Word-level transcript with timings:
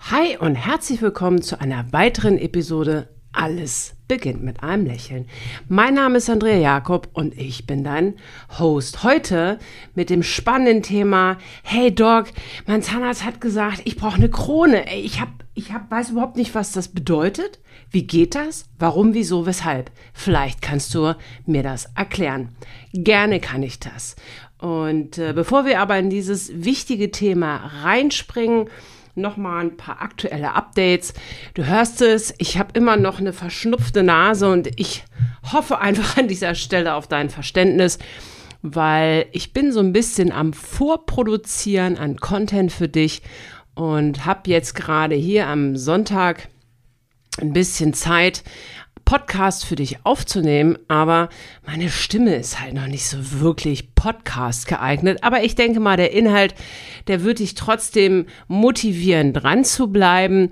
Hi 0.00 0.38
und 0.38 0.54
herzlich 0.54 1.02
willkommen 1.02 1.42
zu 1.42 1.60
einer 1.60 1.92
weiteren 1.92 2.38
Episode 2.38 3.08
Alles 3.32 3.94
beginnt 4.06 4.42
mit 4.42 4.62
einem 4.62 4.86
Lächeln. 4.86 5.26
Mein 5.68 5.94
Name 5.94 6.16
ist 6.16 6.30
Andrea 6.30 6.56
Jakob 6.56 7.10
und 7.12 7.36
ich 7.36 7.66
bin 7.66 7.84
dein 7.84 8.14
Host. 8.58 9.02
Heute 9.02 9.58
mit 9.94 10.08
dem 10.08 10.22
spannenden 10.22 10.82
Thema 10.82 11.36
Hey 11.62 11.94
Doc, 11.94 12.28
mein 12.66 12.80
Zahnarzt 12.80 13.24
hat 13.24 13.42
gesagt, 13.42 13.82
ich 13.84 13.96
brauche 13.96 14.16
eine 14.16 14.30
Krone. 14.30 14.90
Ich 14.96 15.20
hab, 15.20 15.28
ich 15.52 15.74
hab, 15.74 15.90
weiß 15.90 16.10
überhaupt 16.10 16.38
nicht, 16.38 16.54
was 16.54 16.72
das 16.72 16.88
bedeutet. 16.88 17.58
Wie 17.90 18.06
geht 18.06 18.34
das? 18.34 18.64
Warum, 18.78 19.12
wieso, 19.12 19.44
weshalb? 19.44 19.90
Vielleicht 20.14 20.62
kannst 20.62 20.94
du 20.94 21.14
mir 21.44 21.62
das 21.62 21.86
erklären. 21.96 22.56
Gerne 22.94 23.40
kann 23.40 23.62
ich 23.62 23.78
das. 23.78 24.16
Und 24.58 25.18
äh, 25.18 25.34
bevor 25.34 25.66
wir 25.66 25.80
aber 25.80 25.98
in 25.98 26.08
dieses 26.08 26.64
wichtige 26.64 27.10
Thema 27.10 27.70
reinspringen, 27.82 28.70
nochmal 29.18 29.64
ein 29.64 29.76
paar 29.76 30.00
aktuelle 30.00 30.54
Updates. 30.54 31.12
Du 31.54 31.66
hörst 31.66 32.00
es, 32.00 32.34
ich 32.38 32.58
habe 32.58 32.70
immer 32.74 32.96
noch 32.96 33.20
eine 33.20 33.32
verschnupfte 33.32 34.02
Nase 34.02 34.50
und 34.50 34.68
ich 34.80 35.04
hoffe 35.52 35.78
einfach 35.80 36.16
an 36.16 36.28
dieser 36.28 36.54
Stelle 36.54 36.94
auf 36.94 37.06
dein 37.06 37.30
Verständnis, 37.30 37.98
weil 38.62 39.26
ich 39.32 39.52
bin 39.52 39.72
so 39.72 39.80
ein 39.80 39.92
bisschen 39.92 40.32
am 40.32 40.52
Vorproduzieren 40.52 41.98
an 41.98 42.16
Content 42.16 42.72
für 42.72 42.88
dich 42.88 43.22
und 43.74 44.24
habe 44.26 44.50
jetzt 44.50 44.74
gerade 44.74 45.14
hier 45.14 45.46
am 45.46 45.76
Sonntag 45.76 46.48
ein 47.40 47.52
bisschen 47.52 47.94
Zeit, 47.94 48.42
Podcast 49.08 49.64
für 49.64 49.74
dich 49.74 50.04
aufzunehmen, 50.04 50.76
aber 50.86 51.30
meine 51.64 51.88
Stimme 51.88 52.36
ist 52.36 52.60
halt 52.60 52.74
noch 52.74 52.88
nicht 52.88 53.06
so 53.06 53.40
wirklich 53.40 53.94
Podcast 53.94 54.66
geeignet. 54.66 55.20
Aber 55.22 55.42
ich 55.42 55.54
denke 55.54 55.80
mal, 55.80 55.96
der 55.96 56.12
Inhalt, 56.12 56.54
der 57.06 57.24
wird 57.24 57.38
dich 57.38 57.54
trotzdem 57.54 58.26
motivieren, 58.48 59.32
dran 59.32 59.64
zu 59.64 59.86
bleiben. 59.86 60.50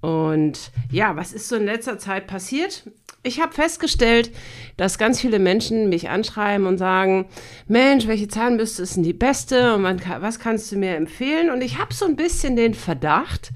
Und 0.00 0.70
ja, 0.90 1.16
was 1.16 1.34
ist 1.34 1.50
so 1.50 1.56
in 1.56 1.66
letzter 1.66 1.98
Zeit 1.98 2.26
passiert? 2.26 2.90
Ich 3.24 3.42
habe 3.42 3.52
festgestellt, 3.52 4.30
dass 4.78 4.96
ganz 4.96 5.20
viele 5.20 5.38
Menschen 5.38 5.90
mich 5.90 6.08
anschreiben 6.08 6.66
und 6.66 6.78
sagen, 6.78 7.26
Mensch, 7.66 8.06
welche 8.06 8.28
Zahnbürste 8.28 8.84
ist 8.84 8.96
denn 8.96 9.02
die 9.02 9.12
beste 9.12 9.74
und 9.74 9.84
was 10.22 10.38
kannst 10.38 10.72
du 10.72 10.78
mir 10.78 10.96
empfehlen? 10.96 11.50
Und 11.50 11.62
ich 11.62 11.76
habe 11.76 11.92
so 11.92 12.06
ein 12.06 12.16
bisschen 12.16 12.56
den 12.56 12.72
Verdacht, 12.72 13.50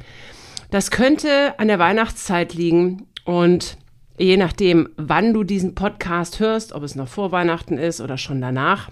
das 0.71 0.91
könnte 0.91 1.59
an 1.59 1.69
der 1.69 1.79
Weihnachtszeit 1.79 2.53
liegen 2.53 3.07
und 3.25 3.79
je 4.19 4.37
nachdem, 4.37 4.89
wann 4.97 5.33
du 5.33 5.45
diesen 5.45 5.75
Podcast 5.75 6.41
hörst, 6.41 6.73
ob 6.73 6.83
es 6.83 6.95
noch 6.95 7.09
vor 7.09 7.33
Weihnachten 7.33 7.79
ist 7.79 8.01
oder 8.01 8.19
schon 8.19 8.41
danach. 8.41 8.91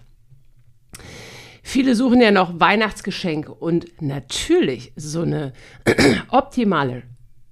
Viele 1.62 1.94
suchen 1.94 2.20
ja 2.20 2.30
noch 2.30 2.58
Weihnachtsgeschenke 2.58 3.52
und 3.52 3.86
natürlich 4.00 4.92
so 4.96 5.22
eine 5.22 5.52
optimale 6.30 7.02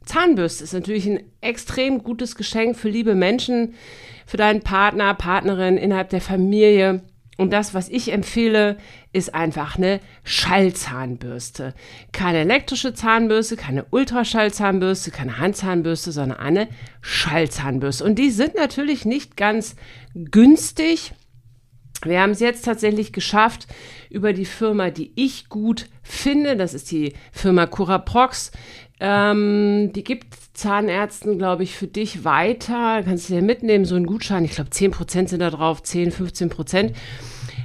Zahnbürste 0.09 0.65
ist 0.65 0.73
natürlich 0.73 1.07
ein 1.07 1.21
extrem 1.43 2.03
gutes 2.03 2.35
Geschenk 2.35 2.77
für 2.77 2.89
liebe 2.89 3.15
Menschen, 3.15 3.75
für 4.27 4.39
deinen 4.39 4.63
Partner, 4.63 5.15
Partnerin 5.15 5.77
innerhalb 5.77 6.09
der 6.09 6.23
Familie. 6.23 7.03
Und 7.39 7.53
das, 7.53 7.73
was 7.73 7.89
ich 7.89 8.13
empfehle, 8.13 8.79
ist 9.13 9.33
einfach 9.33 9.77
eine 9.77 10.01
Schallzahnbürste. 10.25 11.73
Keine 12.11 12.39
elektrische 12.39 12.95
Zahnbürste, 12.95 13.57
keine 13.57 13.87
Ultraschallzahnbürste, 13.91 15.13
keine 15.13 15.39
Handzahnbürste, 15.39 16.11
sondern 16.11 16.39
eine 16.39 16.69
Schallzahnbürste. 17.01 18.03
Und 18.03 18.17
die 18.17 18.33
sind 18.33 18.57
natürlich 18.57 19.05
nicht 19.05 19.37
ganz 19.37 19.77
günstig. 20.17 21.13
Wir 22.05 22.21
haben 22.21 22.33
es 22.33 22.41
jetzt 22.41 22.65
tatsächlich 22.65 23.13
geschafft 23.13 23.69
über 24.11 24.33
die 24.33 24.45
Firma, 24.45 24.91
die 24.91 25.13
ich 25.15 25.49
gut 25.49 25.87
finde. 26.03 26.57
Das 26.57 26.75
ist 26.75 26.91
die 26.91 27.15
Firma 27.31 27.67
Curaprox. 27.67 28.51
Ähm, 29.01 29.93
die 29.95 30.05
gibt 30.05 30.27
Zahnärzten, 30.55 31.39
glaube 31.39 31.63
ich, 31.63 31.77
für 31.77 31.87
dich 31.87 32.25
weiter. 32.25 33.03
Kannst 33.05 33.29
du 33.29 33.35
dir 33.35 33.43
mitnehmen, 33.43 33.85
so 33.85 33.95
einen 33.95 34.07
Gutschein. 34.07 34.45
Ich 34.45 34.53
glaube, 34.53 34.71
10% 34.71 35.29
sind 35.29 35.41
da 35.41 35.51
drauf, 35.51 35.83
10, 35.83 36.11
15 36.11 36.49
Prozent. 36.49 36.93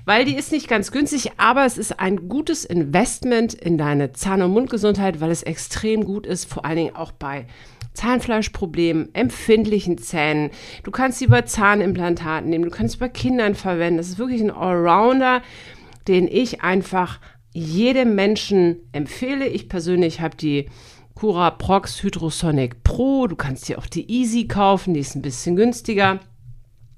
Weil 0.05 0.25
die 0.25 0.35
ist 0.35 0.51
nicht 0.51 0.67
ganz 0.67 0.91
günstig, 0.91 1.31
aber 1.38 1.66
es 1.66 1.77
ist 1.77 1.99
ein 1.99 2.27
gutes 2.27 2.66
Investment 2.66 3.53
in 3.53 3.77
deine 3.77 4.11
Zahn- 4.11 4.41
und 4.41 4.51
Mundgesundheit, 4.51 5.22
weil 5.22 5.31
es 5.31 5.43
extrem 5.43 6.03
gut 6.03 6.27
ist, 6.27 6.45
vor 6.45 6.66
allen 6.66 6.75
Dingen 6.75 6.95
auch 6.95 7.13
bei 7.13 7.47
Zahnfleischproblemen, 7.93 9.13
empfindlichen 9.13 9.97
Zähnen. 9.97 10.49
Du 10.83 10.91
kannst 10.91 11.19
sie 11.19 11.27
bei 11.27 11.43
Zahnimplantaten 11.43 12.49
nehmen, 12.49 12.66
du 12.66 12.69
kannst 12.69 12.93
sie 12.93 12.99
bei 12.99 13.09
Kindern 13.09 13.55
verwenden. 13.55 13.97
Das 13.97 14.09
ist 14.09 14.19
wirklich 14.19 14.41
ein 14.41 14.51
Allrounder, 14.51 15.41
den 16.07 16.27
ich 16.27 16.61
einfach 16.61 17.19
jedem 17.53 18.16
Menschen 18.16 18.77
empfehle. 18.91 19.47
Ich 19.47 19.69
persönlich 19.69 20.22
habe 20.22 20.35
die 20.35 20.67
Cura 21.16 21.51
Prox 21.51 22.03
Hydrosonic 22.03 22.84
Pro. 22.84 23.28
Du 23.28 23.35
kannst 23.35 23.68
dir 23.69 23.79
auch 23.79 23.85
die 23.85 24.09
Easy 24.12 24.47
kaufen, 24.47 24.94
die 24.94 25.00
ist 25.00 25.16
ein 25.16 25.22
bisschen 25.22 25.56
günstiger. 25.56 26.19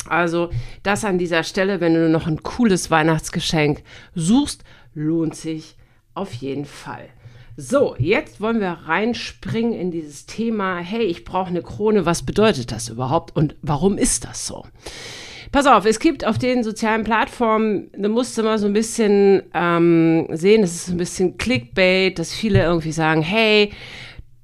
Also 0.07 0.49
das 0.83 1.03
an 1.03 1.17
dieser 1.17 1.43
Stelle, 1.43 1.81
wenn 1.81 1.93
du 1.93 2.09
noch 2.09 2.27
ein 2.27 2.43
cooles 2.43 2.91
Weihnachtsgeschenk 2.91 3.83
suchst, 4.13 4.63
lohnt 4.93 5.35
sich 5.35 5.75
auf 6.13 6.33
jeden 6.33 6.65
Fall. 6.65 7.09
So, 7.57 7.95
jetzt 7.97 8.41
wollen 8.41 8.59
wir 8.59 8.79
reinspringen 8.85 9.73
in 9.73 9.89
dieses 9.89 10.25
Thema, 10.25 10.77
hey, 10.77 11.03
ich 11.03 11.23
brauche 11.23 11.47
eine 11.49 11.61
Krone, 11.61 12.05
was 12.05 12.23
bedeutet 12.23 12.71
das 12.71 12.89
überhaupt 12.89 13.35
und 13.35 13.55
warum 13.61 13.97
ist 13.97 14.25
das 14.25 14.45
so? 14.45 14.65
Pass 15.53 15.65
auf, 15.67 15.85
es 15.85 15.99
gibt 15.99 16.25
auf 16.25 16.37
den 16.37 16.63
sozialen 16.63 17.05
Plattformen, 17.05 17.89
da 17.97 18.09
musst 18.09 18.37
du 18.37 18.43
mal 18.43 18.59
so 18.59 18.65
ein 18.65 18.73
bisschen 18.73 19.41
ähm, 19.53 20.27
sehen, 20.31 20.63
es 20.63 20.75
ist 20.75 20.89
ein 20.89 20.97
bisschen 20.97 21.37
Clickbait, 21.37 22.19
dass 22.19 22.33
viele 22.33 22.61
irgendwie 22.61 22.91
sagen, 22.91 23.21
hey, 23.21 23.71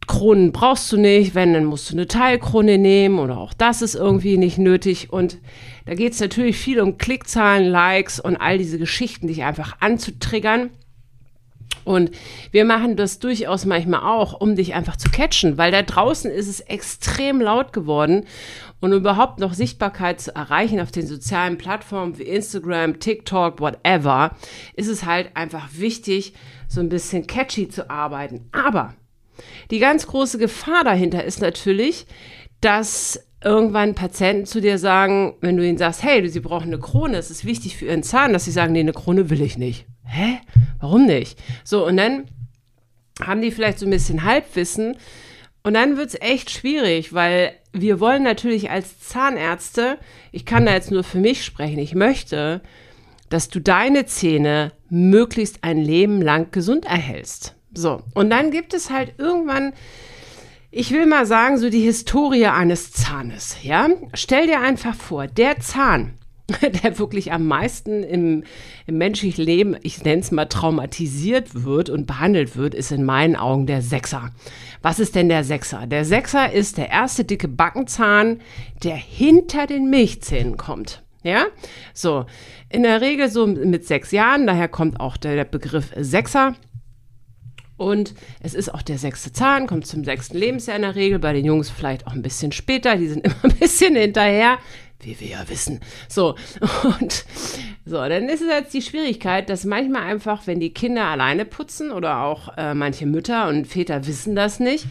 Kronen 0.08 0.52
brauchst 0.52 0.92
du 0.92 0.98
nicht, 0.98 1.36
wenn, 1.36 1.54
dann 1.54 1.66
musst 1.66 1.90
du 1.90 1.96
eine 1.96 2.08
Teilkrone 2.08 2.78
nehmen 2.78 3.20
oder 3.20 3.38
auch 3.38 3.54
das 3.54 3.82
ist 3.82 3.96
irgendwie 3.96 4.38
nicht 4.38 4.58
nötig. 4.58 5.12
Und 5.12 5.38
da 5.86 5.94
geht 5.96 6.14
es 6.14 6.20
natürlich 6.20 6.58
viel 6.58 6.82
um 6.82 6.98
Klickzahlen, 6.98 7.68
Likes 7.68 8.20
und 8.20 8.36
all 8.38 8.58
diese 8.58 8.78
Geschichten, 8.78 9.28
dich 9.28 9.44
einfach 9.44 9.78
anzutriggern. 9.80 10.70
Und 11.84 12.12
wir 12.52 12.66
machen 12.66 12.96
das 12.96 13.20
durchaus 13.20 13.66
manchmal 13.66 14.02
auch, 14.02 14.40
um 14.40 14.56
dich 14.56 14.76
einfach 14.76 14.98
zu 14.98 15.10
catchen, 15.10 15.58
weil 15.58 15.72
da 15.72 15.82
draußen 15.82 16.30
ist 16.30 16.48
es 16.48 16.60
extrem 16.60 17.42
laut 17.42 17.74
geworden 17.74 18.26
und 18.82 18.94
überhaupt 18.94 19.40
noch 19.40 19.54
Sichtbarkeit 19.54 20.22
zu 20.22 20.36
erreichen 20.36 20.80
auf 20.80 20.92
den 20.92 21.08
sozialen 21.08 21.58
Plattformen 21.58 22.18
wie 22.20 22.24
Instagram, 22.24 23.00
TikTok, 23.00 23.60
whatever, 23.60 24.36
ist 24.76 24.90
es 24.90 25.06
halt 25.06 25.36
einfach 25.36 25.70
wichtig, 25.74 26.34
so 26.68 26.82
ein 26.82 26.90
bisschen 26.90 27.26
catchy 27.26 27.68
zu 27.68 27.90
arbeiten. 27.90 28.48
Aber 28.52 28.94
die 29.70 29.80
ganz 29.80 30.08
große 30.08 30.38
Gefahr 30.38 30.84
dahinter 30.84 31.24
ist 31.24 31.42
natürlich, 31.42 32.06
dass 32.62 33.26
irgendwann 33.44 33.96
Patienten 33.96 34.46
zu 34.46 34.62
dir 34.62 34.78
sagen, 34.78 35.36
wenn 35.42 35.58
du 35.58 35.68
ihnen 35.68 35.78
sagst, 35.78 36.04
hey, 36.04 36.28
sie 36.30 36.40
brauchen 36.40 36.68
eine 36.68 36.80
Krone, 36.80 37.18
es 37.18 37.32
ist 37.32 37.46
wichtig 37.46 37.76
für 37.76 37.86
ihren 37.86 38.04
Zahn, 38.04 38.34
dass 38.34 38.46
sie 38.46 38.52
sagen, 38.52 38.74
nee, 38.74 38.82
eine 38.82 38.94
Krone 38.94 39.30
will 39.30 39.42
ich 39.42 39.58
nicht. 39.58 39.86
Hä? 40.06 40.40
Warum 40.80 41.06
nicht? 41.06 41.40
So, 41.64 41.86
und 41.86 41.98
dann 41.98 42.26
haben 43.20 43.42
die 43.42 43.52
vielleicht 43.52 43.80
so 43.80 43.86
ein 43.86 43.92
bisschen 43.92 44.24
Halbwissen 44.24 44.98
und 45.64 45.74
dann 45.74 45.98
wird 45.98 46.10
es 46.10 46.22
echt 46.22 46.50
schwierig, 46.50 47.14
weil 47.14 47.54
wir 47.72 48.00
wollen 48.00 48.24
natürlich 48.24 48.70
als 48.70 49.00
Zahnärzte, 49.00 49.98
ich 50.32 50.46
kann 50.46 50.66
da 50.66 50.74
jetzt 50.74 50.92
nur 50.92 51.04
für 51.04 51.20
mich 51.20 51.46
sprechen, 51.46 51.80
ich 51.80 51.96
möchte, 51.96 52.62
dass 53.30 53.48
du 53.48 53.60
deine 53.60 54.06
Zähne 54.06 54.74
möglichst 54.90 55.64
ein 55.64 55.78
Leben 55.78 56.22
lang 56.22 56.52
gesund 56.52 56.86
erhältst. 56.86 57.56
So, 57.74 58.02
und 58.14 58.30
dann 58.30 58.52
gibt 58.52 58.74
es 58.74 58.90
halt 58.90 59.14
irgendwann, 59.18 59.74
ich 60.72 60.92
will 60.92 61.06
mal 61.06 61.26
sagen, 61.26 61.58
so 61.58 61.70
die 61.70 61.82
Historie 61.82 62.48
eines 62.48 62.92
Zahnes. 62.92 63.58
Ja, 63.64 63.90
stell 64.14 64.48
dir 64.48 64.60
einfach 64.60 64.96
vor, 64.96 65.28
der 65.28 65.60
Zahn, 65.60 66.16
der 66.84 67.00
wirklich 67.00 67.32
am 67.32 67.48
meisten 67.48 68.04
im, 68.04 68.44
im 68.88 68.98
menschlichen 68.98 69.44
Leben, 69.44 69.78
ich 69.84 70.04
nenne 70.04 70.22
es 70.22 70.32
mal, 70.32 70.46
traumatisiert 70.46 71.64
wird 71.64 71.90
und 71.90 72.08
behandelt 72.08 72.58
wird, 72.58 72.76
ist 72.76 72.92
in 72.92 73.06
meinen 73.06 73.36
Augen 73.36 73.68
der 73.68 73.82
Sechser. 73.82 74.32
Was 74.82 75.00
ist 75.00 75.16
denn 75.16 75.30
der 75.30 75.44
Sechser? 75.44 75.88
Der 75.88 76.04
Sechser 76.04 76.52
ist 76.52 76.78
der 76.78 76.90
erste 76.90 77.24
dicke 77.24 77.48
Backenzahn, 77.48 78.42
der 78.84 78.96
hinter 78.96 79.68
den 79.68 79.90
Milchzähnen 79.90 80.58
kommt. 80.58 81.04
Ja, 81.24 81.46
so 81.94 82.26
in 82.70 82.82
der 82.82 83.00
Regel 83.00 83.30
so 83.30 83.46
mit 83.46 83.86
sechs 83.86 84.12
Jahren, 84.12 84.48
daher 84.48 84.68
kommt 84.68 85.00
auch 85.00 85.18
der, 85.18 85.36
der 85.36 85.46
Begriff 85.46 85.92
Sechser. 85.96 86.56
Und 87.82 88.14
es 88.44 88.54
ist 88.54 88.72
auch 88.72 88.84
der 88.84 89.00
sechste 89.00 89.34
Zahn, 89.34 89.66
kommt 89.66 89.88
zum 89.88 90.04
sechsten 90.04 90.38
Lebensjahr 90.38 90.76
in 90.76 90.84
der 90.84 90.94
Regel, 90.94 91.18
bei 91.18 91.34
den 91.34 91.46
Jungs 91.46 91.72
vielleicht 91.72 92.06
auch 92.06 92.12
ein 92.12 92.22
bisschen 92.22 92.52
später, 92.52 92.96
die 92.96 93.08
sind 93.08 93.26
immer 93.26 93.44
ein 93.44 93.56
bisschen 93.56 93.96
hinterher, 93.96 94.60
wie 95.00 95.20
wir 95.20 95.30
ja 95.30 95.50
wissen. 95.50 95.80
So, 96.08 96.36
und 96.84 97.26
so, 97.84 97.96
dann 97.98 98.30
ist 98.30 98.44
es 98.44 98.50
jetzt 98.50 98.74
die 98.76 98.84
Schwierigkeit, 98.84 99.50
dass 99.50 99.66
manchmal 99.66 100.04
einfach, 100.04 100.46
wenn 100.46 100.60
die 100.60 100.76
Kinder 100.76 101.06
alleine 101.06 101.44
putzen 101.44 101.90
oder 101.90 102.20
auch 102.22 102.56
äh, 102.56 102.76
manche 102.76 103.08
Mütter 103.08 103.48
und 103.48 103.66
Väter 103.66 104.06
wissen 104.06 104.36
das 104.36 104.60
nicht, 104.60 104.86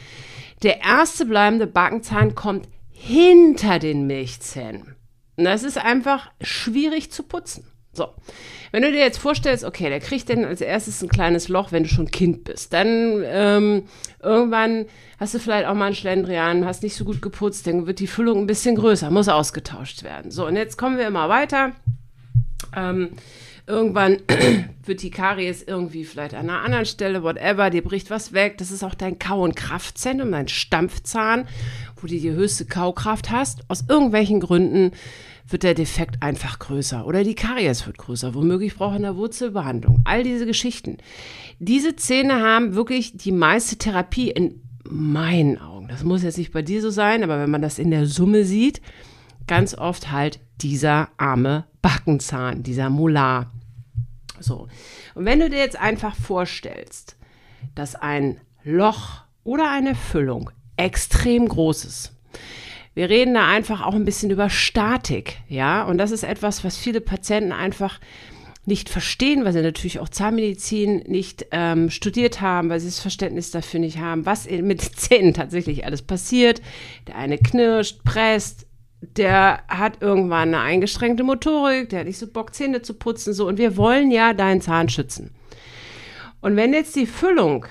der 0.64 0.80
erste 0.80 1.26
bleibende 1.26 1.68
Backenzahn 1.68 2.34
kommt 2.34 2.66
hinter 2.90 3.78
den 3.78 4.08
Milchzähnen. 4.08 4.96
Und 5.36 5.44
das 5.44 5.62
ist 5.62 5.78
einfach 5.78 6.32
schwierig 6.40 7.12
zu 7.12 7.22
putzen. 7.22 7.69
So, 7.92 8.08
wenn 8.70 8.82
du 8.82 8.92
dir 8.92 9.00
jetzt 9.00 9.18
vorstellst, 9.18 9.64
okay, 9.64 9.88
der 9.88 9.98
kriegt 9.98 10.28
denn 10.28 10.44
als 10.44 10.60
erstes 10.60 11.02
ein 11.02 11.08
kleines 11.08 11.48
Loch, 11.48 11.72
wenn 11.72 11.82
du 11.82 11.88
schon 11.88 12.10
Kind 12.10 12.44
bist. 12.44 12.72
Dann 12.72 13.22
ähm, 13.24 13.82
irgendwann 14.22 14.86
hast 15.18 15.34
du 15.34 15.40
vielleicht 15.40 15.66
auch 15.66 15.74
mal 15.74 15.86
einen 15.86 15.94
Schlendrian, 15.96 16.64
hast 16.64 16.84
nicht 16.84 16.94
so 16.94 17.04
gut 17.04 17.20
geputzt, 17.20 17.66
dann 17.66 17.86
wird 17.86 17.98
die 17.98 18.06
Füllung 18.06 18.38
ein 18.38 18.46
bisschen 18.46 18.76
größer, 18.76 19.10
muss 19.10 19.28
ausgetauscht 19.28 20.04
werden. 20.04 20.30
So, 20.30 20.46
und 20.46 20.54
jetzt 20.54 20.78
kommen 20.78 20.98
wir 20.98 21.06
immer 21.06 21.28
weiter. 21.28 21.72
Ähm, 22.76 23.10
irgendwann 23.66 24.18
wird 24.84 25.02
die 25.02 25.10
Karies 25.10 25.62
irgendwie 25.62 26.04
vielleicht 26.04 26.34
an 26.34 26.48
einer 26.48 26.62
anderen 26.62 26.86
Stelle, 26.86 27.22
whatever, 27.22 27.70
dir 27.70 27.82
bricht 27.82 28.10
was 28.10 28.32
weg. 28.32 28.58
Das 28.58 28.70
ist 28.70 28.82
auch 28.82 28.94
dein 28.94 29.18
Kau- 29.18 29.42
und 29.42 29.56
Kraftzentrum, 29.56 30.32
dein 30.32 30.48
Stampfzahn, 30.48 31.46
wo 31.96 32.06
du 32.06 32.18
die 32.18 32.30
höchste 32.30 32.64
Kaukraft 32.64 33.30
hast. 33.30 33.60
Aus 33.68 33.84
irgendwelchen 33.88 34.40
Gründen 34.40 34.92
wird 35.48 35.62
der 35.62 35.74
Defekt 35.74 36.22
einfach 36.22 36.58
größer 36.58 37.06
oder 37.06 37.24
die 37.24 37.34
Karies 37.34 37.86
wird 37.86 37.98
größer. 37.98 38.34
Womöglich 38.34 38.74
braucht 38.76 38.96
eine 38.96 39.16
Wurzelbehandlung. 39.16 40.00
All 40.04 40.22
diese 40.22 40.46
Geschichten. 40.46 40.98
Diese 41.58 41.96
Zähne 41.96 42.42
haben 42.42 42.74
wirklich 42.74 43.16
die 43.16 43.32
meiste 43.32 43.76
Therapie 43.76 44.30
in 44.30 44.62
meinen 44.88 45.58
Augen. 45.58 45.88
Das 45.88 46.04
muss 46.04 46.22
jetzt 46.22 46.38
nicht 46.38 46.52
bei 46.52 46.62
dir 46.62 46.80
so 46.80 46.90
sein, 46.90 47.22
aber 47.22 47.38
wenn 47.40 47.50
man 47.50 47.62
das 47.62 47.78
in 47.78 47.90
der 47.90 48.06
Summe 48.06 48.44
sieht, 48.44 48.80
ganz 49.50 49.74
oft 49.74 50.12
halt 50.12 50.38
dieser 50.60 51.08
arme 51.16 51.64
Backenzahn, 51.82 52.62
dieser 52.62 52.88
Molar. 52.88 53.50
So. 54.38 54.68
Und 55.16 55.24
wenn 55.24 55.40
du 55.40 55.50
dir 55.50 55.58
jetzt 55.58 55.78
einfach 55.78 56.14
vorstellst, 56.14 57.16
dass 57.74 57.96
ein 57.96 58.40
Loch 58.62 59.22
oder 59.42 59.68
eine 59.68 59.96
Füllung 59.96 60.50
extrem 60.76 61.48
groß 61.48 61.84
ist, 61.84 62.12
wir 62.94 63.10
reden 63.10 63.34
da 63.34 63.48
einfach 63.48 63.84
auch 63.84 63.94
ein 63.94 64.04
bisschen 64.04 64.30
über 64.30 64.50
Statik, 64.50 65.38
ja, 65.48 65.82
und 65.82 65.98
das 65.98 66.12
ist 66.12 66.22
etwas, 66.22 66.62
was 66.62 66.76
viele 66.76 67.00
Patienten 67.00 67.50
einfach 67.50 67.98
nicht 68.66 68.88
verstehen, 68.88 69.44
weil 69.44 69.52
sie 69.52 69.62
natürlich 69.62 69.98
auch 69.98 70.08
Zahnmedizin 70.08 70.98
nicht 71.08 71.46
ähm, 71.50 71.90
studiert 71.90 72.40
haben, 72.40 72.68
weil 72.68 72.78
sie 72.78 72.86
das 72.86 73.00
Verständnis 73.00 73.50
dafür 73.50 73.80
nicht 73.80 73.98
haben, 73.98 74.26
was 74.26 74.48
mit 74.48 74.80
Zähnen 74.96 75.34
tatsächlich 75.34 75.84
alles 75.84 76.02
passiert. 76.02 76.62
Der 77.08 77.16
eine 77.16 77.36
knirscht, 77.36 78.04
presst, 78.04 78.66
der 79.00 79.62
hat 79.68 80.02
irgendwann 80.02 80.54
eine 80.54 80.60
eingeschränkte 80.60 81.22
Motorik, 81.22 81.88
der 81.88 82.00
hat 82.00 82.06
nicht 82.06 82.18
so 82.18 82.26
Bock, 82.26 82.54
Zähne 82.54 82.82
zu 82.82 82.94
putzen, 82.94 83.32
so. 83.32 83.48
Und 83.48 83.58
wir 83.58 83.76
wollen 83.76 84.10
ja 84.10 84.34
deinen 84.34 84.60
Zahn 84.60 84.88
schützen. 84.88 85.30
Und 86.40 86.56
wenn 86.56 86.72
jetzt 86.72 86.96
die 86.96 87.06
Füllung 87.06 87.66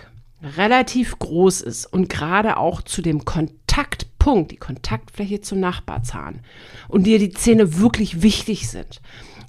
relativ 0.57 1.19
groß 1.19 1.61
ist 1.61 1.85
und 1.85 2.09
gerade 2.09 2.57
auch 2.57 2.81
zu 2.81 3.01
dem 3.01 3.25
Kontaktpunkt, 3.25 4.51
die 4.51 4.57
Kontaktfläche 4.57 5.41
zum 5.41 5.59
Nachbarzahn 5.59 6.41
und 6.87 7.05
dir 7.05 7.19
die 7.19 7.31
Zähne 7.31 7.79
wirklich 7.79 8.21
wichtig 8.21 8.69
sind, 8.69 9.01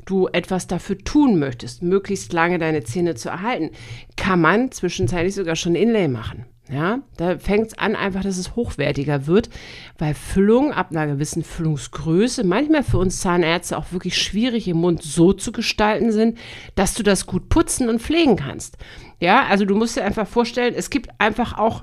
du 0.05 0.29
etwas 0.29 0.67
dafür 0.67 0.99
tun 0.99 1.39
möchtest, 1.39 1.83
möglichst 1.83 2.33
lange 2.33 2.59
deine 2.59 2.83
Zähne 2.83 3.15
zu 3.15 3.29
erhalten, 3.29 3.71
kann 4.17 4.41
man 4.41 4.73
zwischenzeitlich 4.73 5.35
sogar 5.35 5.57
schon 5.57 5.75
Inlay 5.75 6.09
machen. 6.09 6.47
Ja, 6.73 7.01
da 7.17 7.37
fängt 7.37 7.69
es 7.69 7.79
an 7.79 7.97
einfach, 7.97 8.23
dass 8.23 8.39
es 8.39 8.55
hochwertiger 8.55 9.27
wird, 9.27 9.51
weil 9.99 10.15
Füllung 10.15 10.73
ab 10.73 10.93
einer 10.93 11.09
gewissen 11.09 11.43
Füllungsgröße 11.43 12.45
manchmal 12.45 12.85
für 12.85 12.99
uns 12.99 13.19
Zahnärzte 13.19 13.77
auch 13.77 13.91
wirklich 13.91 14.17
schwierig 14.17 14.69
im 14.69 14.77
Mund 14.77 15.03
so 15.03 15.33
zu 15.33 15.51
gestalten 15.51 16.13
sind, 16.13 16.39
dass 16.77 16.95
du 16.95 17.03
das 17.03 17.27
gut 17.27 17.49
putzen 17.49 17.89
und 17.89 18.01
pflegen 18.01 18.37
kannst. 18.37 18.77
Ja, 19.19 19.47
also 19.47 19.65
du 19.65 19.75
musst 19.75 19.97
dir 19.97 20.05
einfach 20.05 20.29
vorstellen, 20.29 20.75
es 20.77 20.91
gibt 20.91 21.11
einfach 21.19 21.59
auch, 21.59 21.83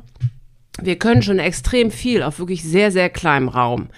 wir 0.81 0.97
können 0.97 1.21
schon 1.21 1.39
extrem 1.39 1.91
viel 1.91 2.23
auf 2.23 2.39
wirklich 2.39 2.63
sehr, 2.63 2.89
sehr 2.89 3.09
kleinem 3.09 3.49
Raum. 3.49 3.89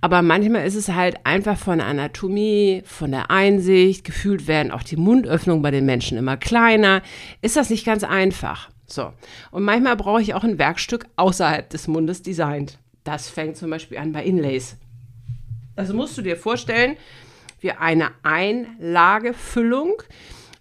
Aber 0.00 0.22
manchmal 0.22 0.66
ist 0.66 0.74
es 0.74 0.88
halt 0.88 1.24
einfach 1.24 1.56
von 1.56 1.80
Anatomie, 1.80 2.82
von 2.84 3.12
der 3.12 3.30
Einsicht, 3.30 4.04
gefühlt 4.04 4.48
werden 4.48 4.72
auch 4.72 4.82
die 4.82 4.96
Mundöffnungen 4.96 5.62
bei 5.62 5.70
den 5.70 5.86
Menschen 5.86 6.18
immer 6.18 6.36
kleiner. 6.36 7.02
Ist 7.42 7.56
das 7.56 7.70
nicht 7.70 7.86
ganz 7.86 8.02
einfach? 8.02 8.68
So. 8.86 9.12
Und 9.50 9.64
manchmal 9.64 9.96
brauche 9.96 10.22
ich 10.22 10.34
auch 10.34 10.44
ein 10.44 10.58
Werkstück 10.58 11.06
außerhalb 11.16 11.68
des 11.68 11.88
Mundes 11.88 12.22
designt. 12.22 12.78
Das 13.04 13.28
fängt 13.28 13.56
zum 13.56 13.70
Beispiel 13.70 13.98
an 13.98 14.12
bei 14.12 14.24
Inlays. 14.24 14.76
Also 15.76 15.94
musst 15.94 16.16
du 16.16 16.22
dir 16.22 16.36
vorstellen, 16.36 16.96
wie 17.60 17.72
eine 17.72 18.10
Einlagefüllung, 18.22 20.02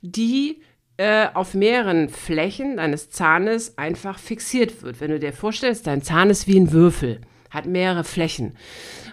die 0.01 0.61
äh, 0.97 1.27
auf 1.33 1.53
mehreren 1.53 2.09
Flächen 2.09 2.77
deines 2.77 3.09
Zahnes 3.09 3.77
einfach 3.77 4.19
fixiert 4.19 4.81
wird. 4.81 5.01
Wenn 5.01 5.11
du 5.11 5.19
dir 5.19 5.33
vorstellst, 5.33 5.87
dein 5.87 6.01
Zahn 6.01 6.29
ist 6.29 6.47
wie 6.47 6.59
ein 6.59 6.71
Würfel, 6.71 7.21
hat 7.49 7.65
mehrere 7.65 8.03
Flächen. 8.03 8.57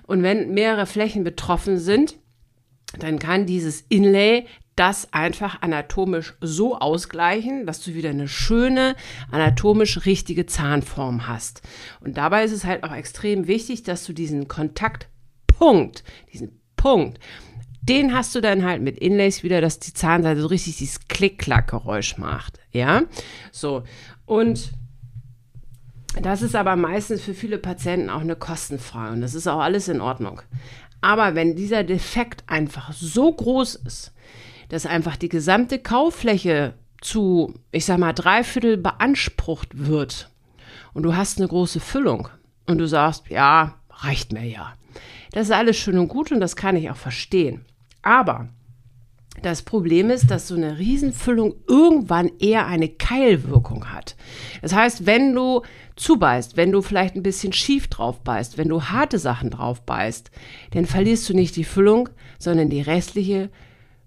Und 0.07 0.23
wenn 0.23 0.53
mehrere 0.53 0.87
Flächen 0.87 1.25
betroffen 1.25 1.79
sind, 1.79 2.19
dann 2.99 3.19
kann 3.19 3.47
dieses 3.47 3.81
Inlay 3.89 4.47
das 4.77 5.13
einfach 5.13 5.61
anatomisch 5.61 6.35
so 6.41 6.79
ausgleichen, 6.79 7.67
dass 7.67 7.83
du 7.83 7.95
wieder 7.95 8.11
eine 8.11 8.29
schöne, 8.29 8.97
anatomisch 9.31 10.07
richtige 10.07 10.47
Zahnform 10.47 11.27
hast. 11.29 11.63
Und 12.01 12.17
dabei 12.17 12.45
ist 12.45 12.53
es 12.53 12.65
halt 12.65 12.85
auch 12.85 12.95
extrem 12.95 13.47
wichtig, 13.47 13.83
dass 13.83 14.05
du 14.05 14.13
diesen 14.13 14.49
Kontaktpunkt, 14.49 16.05
diesen 16.33 16.61
Punkt, 16.77 17.19
den 17.83 18.15
hast 18.15 18.35
du 18.35 18.41
dann 18.41 18.65
halt 18.65 18.81
mit 18.81 18.99
Inlays 18.99 19.43
wieder, 19.43 19.61
dass 19.61 19.79
die 19.79 19.93
Zahnseite 19.93 20.41
so 20.41 20.47
richtig 20.47 20.77
dieses 20.79 21.09
Klick-Klack-Geräusch 21.09 22.17
macht. 22.17 22.61
Ja, 22.71 23.03
so. 23.51 23.83
Und 24.25 24.73
das 26.21 26.43
ist 26.43 26.55
aber 26.55 26.77
meistens 26.77 27.23
für 27.23 27.35
viele 27.35 27.59
Patienten 27.59 28.09
auch 28.09 28.21
eine 28.21 28.37
Kostenfrage 28.37 29.15
und 29.15 29.21
das 29.21 29.35
ist 29.35 29.47
auch 29.47 29.61
alles 29.61 29.89
in 29.89 30.01
Ordnung. 30.01 30.43
Aber 31.01 31.35
wenn 31.35 31.57
dieser 31.57 31.83
Defekt 31.83 32.45
einfach 32.47 32.93
so 32.93 33.33
groß 33.33 33.75
ist, 33.75 34.13
dass 34.73 34.87
einfach 34.87 35.17
die 35.17 35.29
gesamte 35.29 35.79
Kaufläche 35.79 36.73
zu, 37.03 37.53
ich 37.73 37.85
sag 37.85 37.99
mal, 37.99 38.15
dreiviertel 38.15 38.79
beansprucht 38.79 39.87
wird 39.87 40.31
und 40.95 41.03
du 41.03 41.15
hast 41.15 41.39
eine 41.39 41.47
große 41.47 41.79
Füllung 41.79 42.29
und 42.67 42.79
du 42.79 42.89
sagst, 42.89 43.29
ja, 43.29 43.75
reicht 43.91 44.33
mir 44.33 44.47
ja. 44.47 44.73
Das 45.33 45.49
ist 45.49 45.53
alles 45.53 45.77
schön 45.77 45.99
und 45.99 46.09
gut 46.09 46.33
und 46.33 46.41
das 46.41 46.57
kann 46.57 46.77
ich 46.77 46.91
auch 46.91 46.97
verstehen. 46.97 47.67
Aber 48.01 48.49
das 49.43 49.61
Problem 49.61 50.09
ist, 50.09 50.31
dass 50.31 50.49
so 50.49 50.55
eine 50.55 50.79
Riesenfüllung 50.79 51.55
irgendwann 51.69 52.31
eher 52.39 52.67
eine 52.67 52.89
Keilwirkung 52.89 53.93
hat. 53.93 54.17
Das 54.63 54.75
heißt, 54.75 55.05
wenn 55.05 55.35
du 55.35 55.61
zubeißt, 55.97 56.57
wenn 56.57 56.73
du 56.73 56.81
vielleicht 56.81 57.15
ein 57.15 57.23
bisschen 57.23 57.53
schief 57.53 57.89
drauf 57.89 58.21
beißt, 58.21 58.57
wenn 58.57 58.71
du 58.71 58.85
harte 58.85 59.19
Sachen 59.19 59.51
drauf 59.51 59.83
beißt, 59.83 60.31
dann 60.71 60.87
verlierst 60.87 61.29
du 61.29 61.35
nicht 61.35 61.57
die 61.57 61.65
Füllung, 61.65 62.09
sondern 62.39 62.71
die 62.71 62.81
restliche 62.81 63.51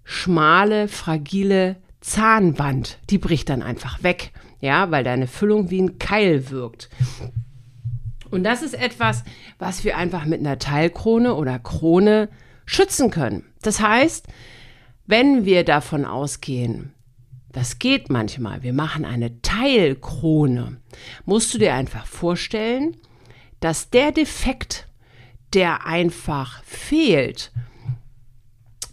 schmale, 0.06 0.88
fragile 0.88 1.76
Zahnwand. 2.00 2.98
Die 3.10 3.18
bricht 3.18 3.50
dann 3.50 3.60
einfach 3.60 4.02
weg, 4.02 4.30
ja, 4.60 4.90
weil 4.90 5.04
deine 5.04 5.26
Füllung 5.26 5.68
wie 5.70 5.82
ein 5.82 5.98
Keil 5.98 6.48
wirkt. 6.48 6.88
Und 8.30 8.44
das 8.44 8.62
ist 8.62 8.74
etwas, 8.74 9.24
was 9.58 9.84
wir 9.84 9.96
einfach 9.96 10.24
mit 10.24 10.40
einer 10.40 10.58
Teilkrone 10.58 11.34
oder 11.34 11.58
Krone 11.58 12.28
schützen 12.64 13.10
können. 13.10 13.44
Das 13.62 13.80
heißt, 13.80 14.26
wenn 15.06 15.44
wir 15.44 15.64
davon 15.64 16.04
ausgehen, 16.04 16.92
das 17.52 17.78
geht 17.78 18.10
manchmal, 18.10 18.62
wir 18.62 18.72
machen 18.72 19.04
eine 19.04 19.40
Teilkrone, 19.42 20.76
musst 21.24 21.54
du 21.54 21.58
dir 21.58 21.74
einfach 21.74 22.06
vorstellen, 22.06 22.96
dass 23.60 23.90
der 23.90 24.12
Defekt, 24.12 24.86
der 25.54 25.86
einfach 25.86 26.62
fehlt, 26.64 27.52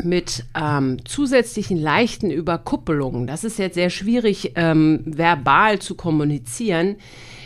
mit 0.01 0.45
ähm, 0.55 0.97
zusätzlichen 1.05 1.77
leichten 1.77 2.31
Überkuppelungen, 2.31 3.27
das 3.27 3.43
ist 3.43 3.59
jetzt 3.59 3.75
sehr 3.75 3.89
schwierig 3.89 4.53
ähm, 4.55 5.03
verbal 5.05 5.79
zu 5.79 5.95
kommunizieren, 5.95 6.97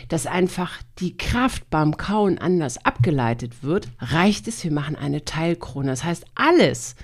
dass 0.08 0.26
einfach 0.26 0.72
die 0.98 1.16
Kraft 1.16 1.68
beim 1.70 1.96
Kauen 1.96 2.38
anders 2.38 2.84
abgeleitet 2.84 3.62
wird, 3.62 3.88
reicht 3.98 4.48
es, 4.48 4.64
wir 4.64 4.72
machen 4.72 4.96
eine 4.96 5.24
Teilkrone. 5.24 5.88
Das 5.88 6.04
heißt, 6.04 6.24
alles, 6.34 6.96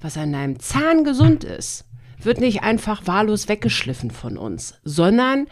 was 0.00 0.16
an 0.16 0.32
deinem 0.32 0.58
Zahn 0.58 1.04
gesund 1.04 1.44
ist, 1.44 1.84
wird 2.22 2.40
nicht 2.40 2.62
einfach 2.62 3.06
wahllos 3.06 3.48
weggeschliffen 3.48 4.10
von 4.10 4.38
uns, 4.38 4.74
sondern 4.84 5.46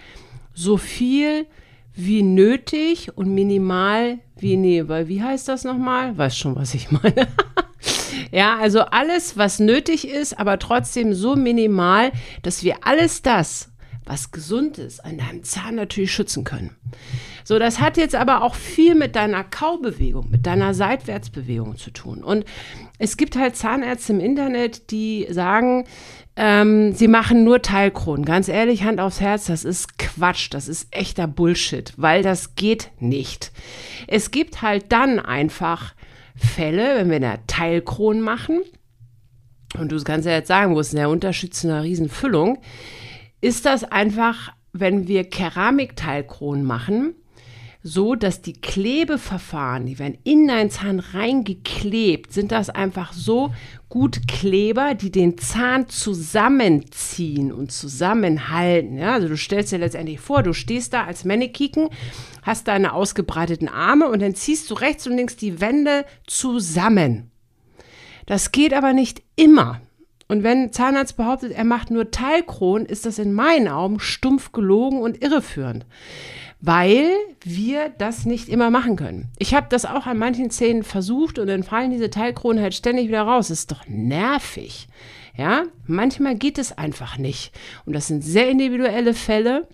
so 0.54 0.76
viel 0.76 1.46
wie 1.94 2.22
nötig 2.22 3.16
und 3.16 3.32
minimal 3.34 4.18
wie, 4.36 4.56
nee, 4.56 4.88
weil 4.88 5.08
wie 5.08 5.22
heißt 5.22 5.48
das 5.48 5.64
nochmal? 5.64 6.18
Weißt 6.18 6.38
schon, 6.38 6.56
was 6.56 6.74
ich 6.74 6.90
meine. 6.90 7.28
Ja, 8.34 8.56
also 8.56 8.80
alles, 8.80 9.36
was 9.36 9.60
nötig 9.60 10.08
ist, 10.08 10.40
aber 10.40 10.58
trotzdem 10.58 11.14
so 11.14 11.36
minimal, 11.36 12.10
dass 12.42 12.64
wir 12.64 12.78
alles 12.84 13.22
das, 13.22 13.70
was 14.06 14.32
gesund 14.32 14.76
ist, 14.76 15.04
an 15.04 15.18
deinem 15.18 15.44
Zahn 15.44 15.76
natürlich 15.76 16.12
schützen 16.12 16.42
können. 16.42 16.74
So, 17.44 17.60
das 17.60 17.78
hat 17.78 17.96
jetzt 17.96 18.16
aber 18.16 18.42
auch 18.42 18.56
viel 18.56 18.96
mit 18.96 19.14
deiner 19.14 19.44
Kaubewegung, 19.44 20.30
mit 20.32 20.46
deiner 20.46 20.74
Seitwärtsbewegung 20.74 21.76
zu 21.76 21.92
tun. 21.92 22.24
Und 22.24 22.44
es 22.98 23.16
gibt 23.16 23.36
halt 23.36 23.54
Zahnärzte 23.54 24.14
im 24.14 24.20
Internet, 24.20 24.90
die 24.90 25.28
sagen, 25.30 25.84
ähm, 26.34 26.92
sie 26.92 27.06
machen 27.06 27.44
nur 27.44 27.62
Teilkronen. 27.62 28.24
Ganz 28.24 28.48
ehrlich, 28.48 28.82
Hand 28.82 28.98
aufs 28.98 29.20
Herz, 29.20 29.44
das 29.44 29.64
ist 29.64 29.96
Quatsch, 29.96 30.48
das 30.50 30.66
ist 30.66 30.88
echter 30.90 31.28
Bullshit, 31.28 31.92
weil 31.96 32.24
das 32.24 32.56
geht 32.56 32.90
nicht. 32.98 33.52
Es 34.08 34.32
gibt 34.32 34.60
halt 34.60 34.86
dann 34.90 35.20
einfach 35.20 35.94
Fälle, 36.34 36.96
wenn 36.96 37.10
wir 37.10 37.16
eine 37.16 37.38
Teilkron 37.46 38.20
machen 38.20 38.62
und 39.78 39.90
du 39.90 40.02
kannst 40.02 40.26
ja 40.26 40.32
jetzt 40.32 40.48
sagen, 40.48 40.74
wo 40.74 40.80
ist 40.80 40.92
denn 40.92 40.98
der 40.98 41.10
Unterschied 41.10 41.54
zu 41.54 41.68
einer 41.68 41.82
Riesenfüllung? 41.82 42.58
Ist 43.40 43.66
das 43.66 43.84
einfach, 43.84 44.52
wenn 44.72 45.08
wir 45.08 45.24
Keramikteilkronen 45.28 46.64
machen, 46.64 47.14
so, 47.86 48.14
dass 48.14 48.40
die 48.40 48.54
Klebeverfahren, 48.54 49.84
die 49.84 49.98
werden 49.98 50.16
in 50.24 50.48
deinen 50.48 50.70
Zahn 50.70 51.00
reingeklebt, 51.00 52.32
sind 52.32 52.50
das 52.50 52.70
einfach 52.70 53.12
so 53.12 53.52
gut 53.90 54.26
Kleber, 54.26 54.94
die 54.94 55.12
den 55.12 55.36
Zahn 55.36 55.90
zusammenziehen 55.90 57.52
und 57.52 57.72
zusammenhalten. 57.72 58.96
Ja, 58.96 59.12
also 59.12 59.28
du 59.28 59.36
stellst 59.36 59.70
dir 59.70 59.78
letztendlich 59.78 60.18
vor, 60.18 60.42
du 60.42 60.54
stehst 60.54 60.94
da 60.94 61.04
als 61.04 61.26
Mannequin, 61.26 61.90
hast 62.42 62.68
deine 62.68 62.94
ausgebreiteten 62.94 63.68
Arme 63.68 64.08
und 64.08 64.22
dann 64.22 64.34
ziehst 64.34 64.70
du 64.70 64.74
rechts 64.74 65.06
und 65.06 65.18
links 65.18 65.36
die 65.36 65.60
Wände 65.60 66.06
zusammen. 66.26 67.30
Das 68.24 68.50
geht 68.50 68.72
aber 68.72 68.94
nicht 68.94 69.22
immer. 69.36 69.82
Und 70.26 70.42
wenn 70.42 70.72
Zahnarzt 70.72 71.18
behauptet, 71.18 71.52
er 71.52 71.64
macht 71.64 71.90
nur 71.90 72.10
Teilkronen, 72.10 72.86
ist 72.86 73.04
das 73.04 73.18
in 73.18 73.34
meinen 73.34 73.68
Augen 73.68 74.00
stumpf 74.00 74.52
gelogen 74.52 75.02
und 75.02 75.22
irreführend 75.22 75.84
weil 76.66 77.10
wir 77.42 77.90
das 77.90 78.24
nicht 78.24 78.48
immer 78.48 78.70
machen 78.70 78.96
können. 78.96 79.28
Ich 79.38 79.54
habe 79.54 79.66
das 79.68 79.84
auch 79.84 80.06
an 80.06 80.16
manchen 80.16 80.48
Zähnen 80.48 80.82
versucht 80.82 81.38
und 81.38 81.46
dann 81.48 81.62
fallen 81.62 81.90
diese 81.90 82.08
Teilkronen 82.08 82.62
halt 82.62 82.74
ständig 82.74 83.08
wieder 83.08 83.22
raus. 83.22 83.48
Das 83.48 83.60
ist 83.60 83.70
doch 83.70 83.86
nervig. 83.86 84.88
Ja, 85.36 85.64
manchmal 85.86 86.36
geht 86.36 86.56
es 86.56 86.76
einfach 86.76 87.18
nicht. 87.18 87.52
Und 87.84 87.92
das 87.92 88.06
sind 88.06 88.24
sehr 88.24 88.48
individuelle 88.48 89.12
Fälle, 89.12 89.68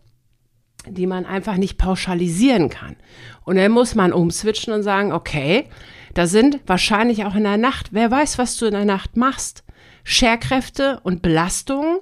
die 0.89 1.07
man 1.07 1.27
einfach 1.27 1.59
nicht 1.59 1.79
pauschalisieren 1.79 2.71
kann. 2.71 2.97
Und 3.45 3.57
dann 3.57 3.71
muss 3.71 3.95
man 3.95 4.13
umswitchen 4.13 4.73
und 4.73 4.83
sagen, 4.83 5.13
okay, 5.13 5.67
da 6.15 6.27
sind 6.27 6.59
wahrscheinlich 6.67 7.25
auch 7.25 7.37
in 7.37 7.45
der 7.45 7.59
Nacht, 7.59 7.93
wer 7.93 8.11
weiß, 8.11 8.37
was 8.39 8.57
du 8.57 8.67
in 8.67 8.73
der 8.73 8.85
Nacht 8.85 9.17
machst. 9.17 9.63
Scherkräfte 10.03 10.99
und 11.05 11.23
Belastungen, 11.23 11.99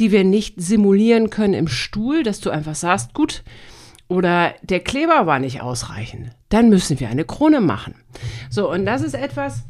die 0.00 0.10
wir 0.10 0.24
nicht 0.24 0.60
simulieren 0.60 1.30
können 1.30 1.54
im 1.54 1.68
Stuhl, 1.68 2.24
dass 2.24 2.40
du 2.40 2.50
einfach 2.50 2.74
sagst, 2.74 3.14
gut, 3.14 3.44
oder 4.08 4.54
der 4.62 4.80
Kleber 4.80 5.26
war 5.26 5.38
nicht 5.38 5.60
ausreichend, 5.60 6.30
dann 6.48 6.68
müssen 6.68 7.00
wir 7.00 7.08
eine 7.08 7.24
Krone 7.24 7.60
machen. 7.60 7.94
So, 8.50 8.70
und 8.70 8.86
das 8.86 9.02
ist 9.02 9.14
etwas, 9.14 9.64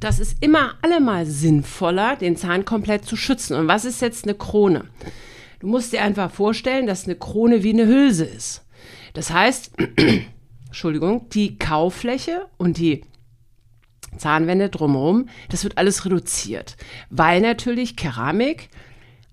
das 0.00 0.18
ist 0.18 0.42
immer 0.42 0.74
allemal 0.82 1.26
sinnvoller, 1.26 2.16
den 2.16 2.36
Zahn 2.36 2.64
komplett 2.64 3.04
zu 3.04 3.16
schützen. 3.16 3.56
Und 3.56 3.68
was 3.68 3.84
ist 3.84 4.02
jetzt 4.02 4.24
eine 4.24 4.34
Krone? 4.34 4.84
Du 5.60 5.68
musst 5.68 5.92
dir 5.92 6.02
einfach 6.02 6.30
vorstellen, 6.30 6.86
dass 6.86 7.04
eine 7.04 7.14
Krone 7.14 7.62
wie 7.62 7.72
eine 7.72 7.86
Hülse 7.86 8.24
ist. 8.24 8.64
Das 9.14 9.32
heißt, 9.32 9.72
Entschuldigung, 10.66 11.28
die 11.30 11.58
Kaufläche 11.58 12.46
und 12.58 12.78
die 12.78 13.04
Zahnwände 14.18 14.68
drumherum, 14.68 15.28
das 15.48 15.64
wird 15.64 15.78
alles 15.78 16.04
reduziert, 16.04 16.76
weil 17.10 17.40
natürlich 17.40 17.96
Keramik 17.96 18.68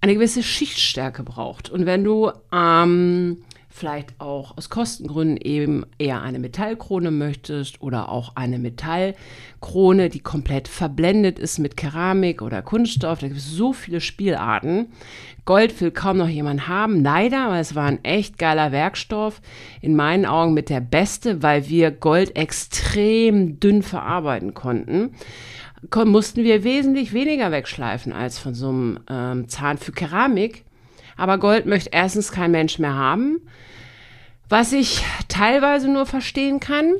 eine 0.01 0.13
gewisse 0.13 0.43
Schichtstärke 0.43 1.23
braucht. 1.23 1.69
Und 1.69 1.85
wenn 1.85 2.03
du 2.03 2.31
ähm, 2.51 3.43
vielleicht 3.73 4.19
auch 4.19 4.55
aus 4.55 4.69
Kostengründen 4.69 5.37
eben 5.37 5.83
eher 5.97 6.21
eine 6.21 6.37
Metallkrone 6.37 7.09
möchtest 7.09 7.81
oder 7.81 8.09
auch 8.09 8.35
eine 8.35 8.59
Metallkrone, 8.59 10.09
die 10.09 10.19
komplett 10.19 10.67
verblendet 10.67 11.39
ist 11.39 11.57
mit 11.57 11.75
Keramik 11.75 12.43
oder 12.43 12.61
Kunststoff. 12.61 13.19
Da 13.19 13.27
gibt 13.27 13.39
es 13.39 13.49
so 13.49 13.73
viele 13.73 13.99
Spielarten. 13.99 14.89
Gold 15.45 15.81
will 15.81 15.89
kaum 15.89 16.17
noch 16.17 16.29
jemand 16.29 16.67
haben, 16.67 17.01
leider, 17.01 17.49
weil 17.49 17.61
es 17.61 17.73
war 17.73 17.87
ein 17.87 18.03
echt 18.03 18.37
geiler 18.37 18.71
Werkstoff. 18.71 19.41
In 19.81 19.95
meinen 19.95 20.27
Augen 20.27 20.53
mit 20.53 20.69
der 20.69 20.79
beste, 20.79 21.41
weil 21.41 21.67
wir 21.67 21.89
Gold 21.89 22.35
extrem 22.35 23.59
dünn 23.59 23.81
verarbeiten 23.81 24.53
konnten 24.53 25.15
mussten 26.05 26.45
wir 26.45 26.63
wesentlich 26.63 27.11
weniger 27.11 27.51
wegschleifen 27.51 28.13
als 28.13 28.39
von 28.39 28.53
so 28.53 28.69
einem 28.69 28.99
ähm, 29.09 29.49
Zahn 29.49 29.77
für 29.77 29.91
Keramik. 29.91 30.63
Aber 31.17 31.37
Gold 31.37 31.65
möchte 31.65 31.89
erstens 31.91 32.31
kein 32.31 32.51
Mensch 32.51 32.79
mehr 32.79 32.95
haben, 32.95 33.41
was 34.49 34.73
ich 34.73 35.03
teilweise 35.27 35.91
nur 35.91 36.05
verstehen 36.05 36.59
kann. 36.59 36.93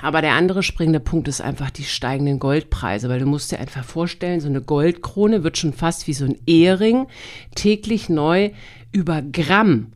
Aber 0.00 0.20
der 0.20 0.34
andere 0.34 0.62
springende 0.62 1.00
Punkt 1.00 1.26
ist 1.26 1.40
einfach 1.40 1.70
die 1.70 1.84
steigenden 1.84 2.38
Goldpreise, 2.38 3.08
weil 3.08 3.18
du 3.18 3.26
musst 3.26 3.50
dir 3.50 3.58
einfach 3.58 3.84
vorstellen, 3.84 4.40
so 4.40 4.48
eine 4.48 4.62
Goldkrone 4.62 5.42
wird 5.42 5.58
schon 5.58 5.72
fast 5.72 6.06
wie 6.06 6.12
so 6.12 6.24
ein 6.24 6.38
Ehering 6.46 7.08
täglich 7.56 8.08
neu 8.08 8.50
über 8.92 9.22
Gramm 9.22 9.92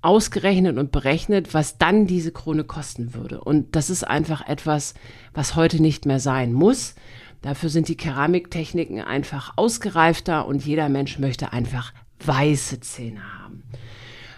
ausgerechnet 0.00 0.78
und 0.78 0.92
berechnet, 0.92 1.54
was 1.54 1.78
dann 1.78 2.06
diese 2.06 2.32
Krone 2.32 2.64
kosten 2.64 3.14
würde. 3.14 3.40
Und 3.40 3.74
das 3.74 3.90
ist 3.90 4.04
einfach 4.04 4.46
etwas, 4.46 4.94
was 5.32 5.56
heute 5.56 5.80
nicht 5.80 6.06
mehr 6.06 6.20
sein 6.20 6.52
muss. 6.52 6.94
Dafür 7.40 7.68
sind 7.68 7.88
die 7.88 7.96
Keramiktechniken 7.96 9.00
einfach 9.00 9.54
ausgereifter 9.56 10.46
und 10.46 10.64
jeder 10.64 10.88
Mensch 10.88 11.18
möchte 11.18 11.52
einfach 11.52 11.92
weiße 12.26 12.80
Zähne 12.80 13.22
haben. 13.40 13.62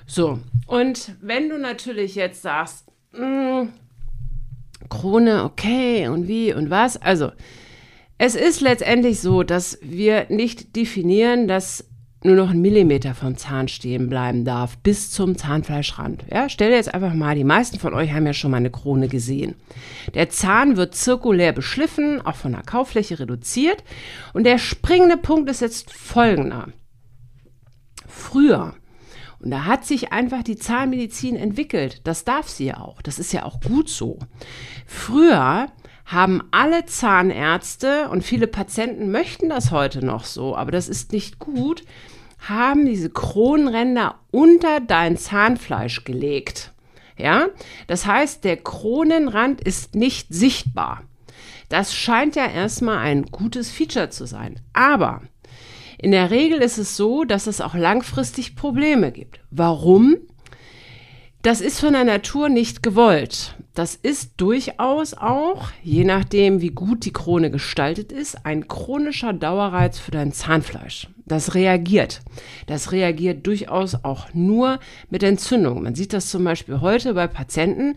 So, 0.06 0.38
und 0.66 1.12
wenn 1.20 1.48
du 1.48 1.58
natürlich 1.58 2.14
jetzt 2.14 2.42
sagst, 2.42 2.86
mh, 3.12 3.60
hm, 3.60 3.72
Krone, 4.90 5.44
okay, 5.44 6.08
und 6.08 6.28
wie 6.28 6.52
und 6.52 6.70
was, 6.70 7.00
also 7.00 7.32
es 8.18 8.34
ist 8.34 8.60
letztendlich 8.60 9.20
so, 9.20 9.42
dass 9.42 9.78
wir 9.82 10.26
nicht 10.28 10.76
definieren, 10.76 11.48
dass 11.48 11.84
nur 12.22 12.36
noch 12.36 12.50
ein 12.50 12.60
Millimeter 12.60 13.14
vom 13.14 13.36
Zahn 13.36 13.68
stehen 13.68 14.08
bleiben 14.08 14.44
darf, 14.44 14.78
bis 14.78 15.10
zum 15.10 15.36
Zahnfleischrand. 15.36 16.24
Ja, 16.32 16.48
stell 16.48 16.70
dir 16.70 16.76
jetzt 16.76 16.94
einfach 16.94 17.12
mal, 17.12 17.34
die 17.34 17.44
meisten 17.44 17.78
von 17.78 17.92
euch 17.92 18.12
haben 18.12 18.24
ja 18.24 18.32
schon 18.32 18.50
mal 18.50 18.56
eine 18.58 18.70
Krone 18.70 19.08
gesehen. 19.08 19.56
Der 20.14 20.30
Zahn 20.30 20.78
wird 20.78 20.94
zirkulär 20.94 21.52
beschliffen, 21.52 22.24
auch 22.24 22.36
von 22.36 22.52
der 22.52 22.62
Kauffläche 22.62 23.18
reduziert. 23.18 23.84
Und 24.32 24.44
der 24.44 24.56
springende 24.56 25.18
Punkt 25.18 25.50
ist 25.50 25.60
jetzt 25.60 25.92
folgender 25.92 26.68
früher. 28.14 28.74
Und 29.40 29.50
da 29.50 29.64
hat 29.66 29.84
sich 29.84 30.12
einfach 30.12 30.42
die 30.42 30.56
Zahnmedizin 30.56 31.36
entwickelt. 31.36 32.00
Das 32.04 32.24
darf 32.24 32.48
sie 32.48 32.66
ja 32.66 32.80
auch. 32.80 33.02
Das 33.02 33.18
ist 33.18 33.32
ja 33.32 33.44
auch 33.44 33.60
gut 33.60 33.90
so. 33.90 34.18
Früher 34.86 35.68
haben 36.06 36.42
alle 36.50 36.86
Zahnärzte 36.86 38.08
und 38.08 38.22
viele 38.22 38.46
Patienten 38.46 39.10
möchten 39.10 39.48
das 39.48 39.70
heute 39.70 40.04
noch 40.04 40.24
so, 40.24 40.56
aber 40.56 40.70
das 40.70 40.88
ist 40.88 41.12
nicht 41.12 41.38
gut, 41.38 41.84
haben 42.38 42.84
diese 42.84 43.08
Kronenränder 43.10 44.16
unter 44.30 44.80
dein 44.80 45.16
Zahnfleisch 45.16 46.04
gelegt. 46.04 46.72
Ja, 47.16 47.48
das 47.86 48.06
heißt, 48.06 48.44
der 48.44 48.56
Kronenrand 48.56 49.60
ist 49.60 49.94
nicht 49.94 50.28
sichtbar. 50.34 51.02
Das 51.68 51.94
scheint 51.94 52.36
ja 52.36 52.46
erstmal 52.46 52.98
ein 52.98 53.24
gutes 53.26 53.70
Feature 53.70 54.10
zu 54.10 54.26
sein. 54.26 54.60
Aber 54.72 55.22
in 56.04 56.10
der 56.10 56.30
Regel 56.30 56.58
ist 56.58 56.76
es 56.76 56.98
so, 56.98 57.24
dass 57.24 57.46
es 57.46 57.62
auch 57.62 57.74
langfristig 57.74 58.56
Probleme 58.56 59.10
gibt. 59.10 59.40
Warum? 59.50 60.18
Das 61.40 61.62
ist 61.62 61.80
von 61.80 61.94
der 61.94 62.04
Natur 62.04 62.50
nicht 62.50 62.82
gewollt. 62.82 63.56
Das 63.72 63.94
ist 63.94 64.32
durchaus 64.36 65.14
auch, 65.14 65.68
je 65.82 66.04
nachdem, 66.04 66.60
wie 66.60 66.72
gut 66.72 67.06
die 67.06 67.12
Krone 67.14 67.50
gestaltet 67.50 68.12
ist, 68.12 68.44
ein 68.44 68.68
chronischer 68.68 69.32
Dauerreiz 69.32 69.98
für 69.98 70.10
dein 70.10 70.34
Zahnfleisch. 70.34 71.08
Das 71.24 71.54
reagiert. 71.54 72.20
Das 72.66 72.92
reagiert 72.92 73.46
durchaus 73.46 73.94
auch 74.04 74.26
nur 74.34 74.80
mit 75.08 75.22
Entzündung. 75.22 75.84
Man 75.84 75.94
sieht 75.94 76.12
das 76.12 76.28
zum 76.28 76.44
Beispiel 76.44 76.82
heute 76.82 77.14
bei 77.14 77.28
Patienten, 77.28 77.96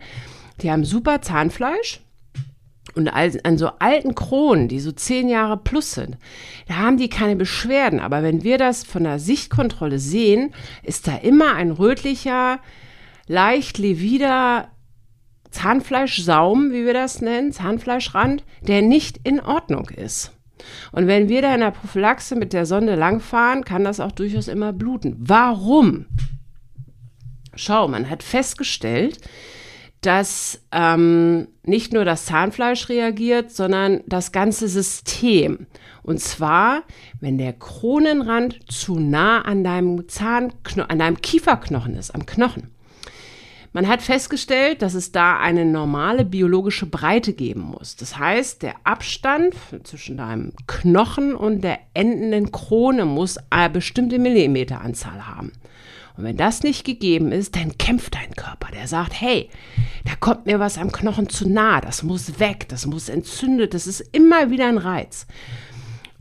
die 0.62 0.70
haben 0.70 0.86
super 0.86 1.20
Zahnfleisch, 1.20 2.00
und 2.94 3.08
an 3.08 3.58
so 3.58 3.68
alten 3.78 4.14
Kronen, 4.14 4.68
die 4.68 4.80
so 4.80 4.92
zehn 4.92 5.28
Jahre 5.28 5.56
plus 5.56 5.92
sind, 5.92 6.16
da 6.66 6.76
haben 6.76 6.96
die 6.96 7.08
keine 7.08 7.36
Beschwerden. 7.36 8.00
Aber 8.00 8.22
wenn 8.22 8.42
wir 8.42 8.58
das 8.58 8.84
von 8.84 9.04
der 9.04 9.18
Sichtkontrolle 9.18 9.98
sehen, 9.98 10.52
ist 10.82 11.06
da 11.06 11.16
immer 11.16 11.54
ein 11.54 11.70
rötlicher, 11.70 12.60
leicht 13.26 13.78
levider 13.78 14.68
Zahnfleischsaum, 15.50 16.72
wie 16.72 16.84
wir 16.84 16.94
das 16.94 17.20
nennen, 17.20 17.52
Zahnfleischrand, 17.52 18.44
der 18.62 18.82
nicht 18.82 19.20
in 19.24 19.40
Ordnung 19.40 19.88
ist. 19.88 20.32
Und 20.92 21.06
wenn 21.06 21.28
wir 21.28 21.42
da 21.42 21.54
in 21.54 21.60
der 21.60 21.70
Prophylaxe 21.70 22.36
mit 22.36 22.52
der 22.52 22.66
Sonde 22.66 22.94
langfahren, 22.94 23.64
kann 23.64 23.84
das 23.84 24.00
auch 24.00 24.12
durchaus 24.12 24.48
immer 24.48 24.72
bluten. 24.72 25.16
Warum? 25.18 26.06
Schau, 27.54 27.88
man 27.88 28.08
hat 28.10 28.22
festgestellt, 28.22 29.18
dass 30.00 30.60
ähm, 30.70 31.48
nicht 31.64 31.92
nur 31.92 32.04
das 32.04 32.26
Zahnfleisch 32.26 32.88
reagiert, 32.88 33.50
sondern 33.50 34.02
das 34.06 34.32
ganze 34.32 34.68
System. 34.68 35.66
Und 36.02 36.20
zwar, 36.20 36.84
wenn 37.20 37.36
der 37.36 37.52
Kronenrand 37.52 38.70
zu 38.70 38.98
nah 38.98 39.42
an 39.42 39.64
deinem 39.64 40.08
Zahnkno 40.08 40.84
an 40.84 40.98
deinem 40.98 41.20
Kieferknochen 41.20 41.96
ist, 41.96 42.14
am 42.14 42.26
Knochen. 42.26 42.70
Man 43.72 43.86
hat 43.86 44.00
festgestellt, 44.00 44.80
dass 44.80 44.94
es 44.94 45.12
da 45.12 45.38
eine 45.38 45.64
normale 45.64 46.24
biologische 46.24 46.86
Breite 46.86 47.34
geben 47.34 47.60
muss. 47.60 47.96
Das 47.96 48.18
heißt, 48.18 48.62
der 48.62 48.74
Abstand 48.84 49.54
zwischen 49.84 50.16
deinem 50.16 50.52
Knochen 50.66 51.34
und 51.34 51.62
der 51.62 51.78
endenden 51.92 52.50
Krone 52.50 53.04
muss 53.04 53.38
eine 53.50 53.70
bestimmte 53.70 54.18
Millimeteranzahl 54.18 55.26
haben. 55.26 55.52
Und 56.18 56.24
wenn 56.24 56.36
das 56.36 56.64
nicht 56.64 56.84
gegeben 56.84 57.30
ist, 57.30 57.54
dann 57.54 57.78
kämpft 57.78 58.16
dein 58.16 58.34
Körper. 58.34 58.72
Der 58.72 58.88
sagt, 58.88 59.12
hey, 59.20 59.48
da 60.04 60.16
kommt 60.16 60.46
mir 60.46 60.58
was 60.58 60.76
am 60.76 60.90
Knochen 60.90 61.28
zu 61.28 61.48
nah, 61.48 61.80
das 61.80 62.02
muss 62.02 62.40
weg, 62.40 62.68
das 62.68 62.86
muss 62.86 63.08
entzündet, 63.08 63.72
das 63.72 63.86
ist 63.86 64.00
immer 64.00 64.50
wieder 64.50 64.66
ein 64.66 64.78
Reiz. 64.78 65.28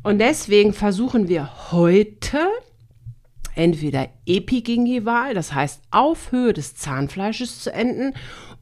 Und 0.04 0.20
deswegen 0.20 0.74
versuchen 0.74 1.30
wir 1.30 1.72
heute 1.72 2.38
entweder 3.56 4.10
epigingival, 4.28 5.34
das 5.34 5.56
heißt 5.56 5.82
auf 5.90 6.32
Höhe 6.32 6.54
des 6.54 6.76
Zahnfleisches 6.76 7.64
zu 7.64 7.74
enden, 7.74 8.14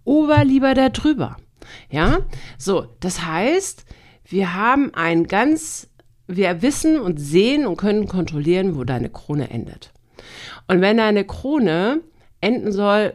oder 0.05 0.45
lieber 0.45 0.73
darüber. 0.73 1.35
Ja, 1.89 2.19
so, 2.57 2.87
das 3.01 3.25
heißt, 3.25 3.85
wir 4.23 4.53
haben 4.53 4.93
ein 4.93 5.25
ganz, 5.25 5.89
wir 6.27 6.61
wissen 6.61 6.97
und 6.97 7.17
sehen 7.17 7.67
und 7.67 7.75
können 7.75 8.07
kontrollieren, 8.07 8.77
wo 8.77 8.85
deine 8.85 9.09
Krone 9.09 9.49
endet. 9.49 9.91
Und 10.67 10.82
wenn 10.82 10.98
deine 10.98 11.25
Krone 11.25 12.01
enden 12.41 12.72
soll, 12.72 13.13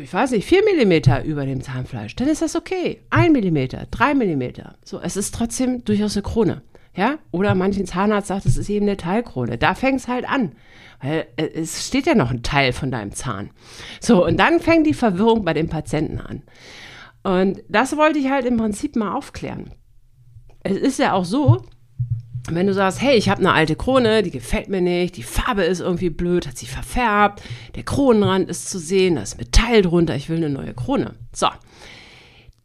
ich 0.00 0.12
weiß 0.12 0.30
nicht, 0.32 0.46
4 0.46 0.62
mm 0.62 1.26
über 1.26 1.44
dem 1.44 1.62
Zahnfleisch, 1.62 2.14
dann 2.16 2.28
ist 2.28 2.42
das 2.42 2.56
okay. 2.56 3.02
1 3.10 3.32
mm, 3.32 3.86
3 3.90 4.14
mm. 4.14 4.42
So, 4.84 5.00
es 5.00 5.16
ist 5.16 5.34
trotzdem 5.34 5.84
durchaus 5.84 6.16
eine 6.16 6.22
Krone. 6.22 6.62
Ja? 6.94 7.18
Oder 7.30 7.54
manchen 7.54 7.86
Zahnarzt 7.86 8.28
sagt, 8.28 8.46
es 8.46 8.56
ist 8.56 8.68
eben 8.68 8.86
eine 8.86 8.96
Teilkrone. 8.96 9.58
Da 9.58 9.74
fängt 9.74 10.00
es 10.00 10.08
halt 10.08 10.28
an. 10.28 10.52
Weil 11.00 11.26
äh, 11.36 11.46
es 11.46 11.86
steht 11.86 12.06
ja 12.06 12.14
noch 12.14 12.30
ein 12.30 12.42
Teil 12.42 12.72
von 12.72 12.90
deinem 12.90 13.12
Zahn. 13.12 13.50
So, 14.00 14.24
und 14.26 14.38
dann 14.38 14.60
fängt 14.60 14.86
die 14.86 14.94
Verwirrung 14.94 15.44
bei 15.44 15.54
den 15.54 15.68
Patienten 15.68 16.20
an. 16.20 16.42
Und 17.22 17.62
das 17.68 17.96
wollte 17.96 18.18
ich 18.18 18.30
halt 18.30 18.46
im 18.46 18.56
Prinzip 18.56 18.96
mal 18.96 19.14
aufklären. 19.14 19.74
Es 20.62 20.76
ist 20.76 20.98
ja 20.98 21.12
auch 21.12 21.24
so, 21.24 21.62
wenn 22.54 22.66
du 22.66 22.74
sagst, 22.74 23.00
hey, 23.00 23.16
ich 23.16 23.28
habe 23.28 23.40
eine 23.40 23.52
alte 23.52 23.76
Krone, 23.76 24.22
die 24.22 24.30
gefällt 24.30 24.68
mir 24.68 24.80
nicht, 24.80 25.16
die 25.16 25.22
Farbe 25.22 25.64
ist 25.64 25.80
irgendwie 25.80 26.10
blöd, 26.10 26.46
hat 26.46 26.58
sie 26.58 26.66
verfärbt, 26.66 27.42
der 27.74 27.82
Kronenrand 27.82 28.48
ist 28.48 28.70
zu 28.70 28.78
sehen, 28.78 29.16
da 29.16 29.22
ist 29.22 29.38
Metall 29.38 29.82
drunter, 29.82 30.16
ich 30.16 30.28
will 30.28 30.38
eine 30.38 30.50
neue 30.50 30.74
Krone. 30.74 31.14
So. 31.32 31.48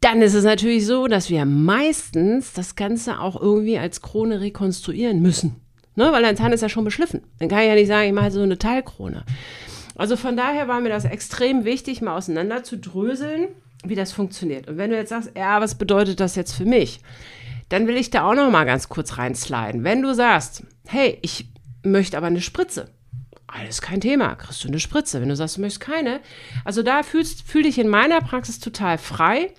Dann 0.00 0.20
ist 0.20 0.34
es 0.34 0.44
natürlich 0.44 0.86
so, 0.86 1.06
dass 1.06 1.30
wir 1.30 1.44
meistens 1.46 2.52
das 2.52 2.76
Ganze 2.76 3.20
auch 3.20 3.40
irgendwie 3.40 3.78
als 3.78 4.02
Krone 4.02 4.40
rekonstruieren 4.40 5.22
müssen. 5.22 5.56
Ne? 5.96 6.12
Weil 6.12 6.22
dein 6.22 6.36
Zahn 6.36 6.52
ist 6.52 6.60
ja 6.60 6.68
schon 6.68 6.84
beschliffen. 6.84 7.22
Dann 7.38 7.48
kann 7.48 7.60
ich 7.60 7.68
ja 7.68 7.74
nicht 7.74 7.88
sagen, 7.88 8.08
ich 8.08 8.12
mache 8.12 8.30
so 8.30 8.42
eine 8.42 8.58
Teilkrone. 8.58 9.24
Also 9.96 10.16
von 10.16 10.36
daher 10.36 10.68
war 10.68 10.80
mir 10.80 10.88
das 10.88 11.04
extrem 11.04 11.64
wichtig, 11.64 12.02
mal 12.02 12.16
auseinander 12.16 12.64
zu 12.64 12.76
dröseln, 12.78 13.48
wie 13.84 13.94
das 13.94 14.12
funktioniert. 14.12 14.68
Und 14.68 14.76
wenn 14.76 14.90
du 14.90 14.96
jetzt 14.96 15.10
sagst, 15.10 15.30
ja, 15.36 15.60
was 15.60 15.76
bedeutet 15.76 16.20
das 16.20 16.36
jetzt 16.36 16.52
für 16.54 16.64
mich? 16.64 17.00
Dann 17.68 17.86
will 17.86 17.96
ich 17.96 18.10
da 18.10 18.28
auch 18.28 18.34
noch 18.34 18.50
mal 18.50 18.64
ganz 18.64 18.88
kurz 18.88 19.18
reinsliden. 19.18 19.84
Wenn 19.84 20.02
du 20.02 20.14
sagst, 20.14 20.64
hey, 20.86 21.18
ich 21.22 21.48
möchte 21.82 22.16
aber 22.16 22.26
eine 22.26 22.40
Spritze, 22.40 22.90
alles 23.46 23.80
kein 23.80 24.00
Thema, 24.00 24.34
kriegst 24.34 24.64
du 24.64 24.68
eine 24.68 24.80
Spritze. 24.80 25.20
Wenn 25.20 25.28
du 25.28 25.36
sagst, 25.36 25.56
du 25.56 25.60
möchtest 25.60 25.80
keine, 25.80 26.20
also 26.64 26.82
da 26.82 27.02
fühlst, 27.02 27.42
fühl 27.42 27.62
dich 27.62 27.78
in 27.78 27.88
meiner 27.88 28.20
Praxis 28.20 28.58
total 28.58 28.98
frei. 28.98 29.52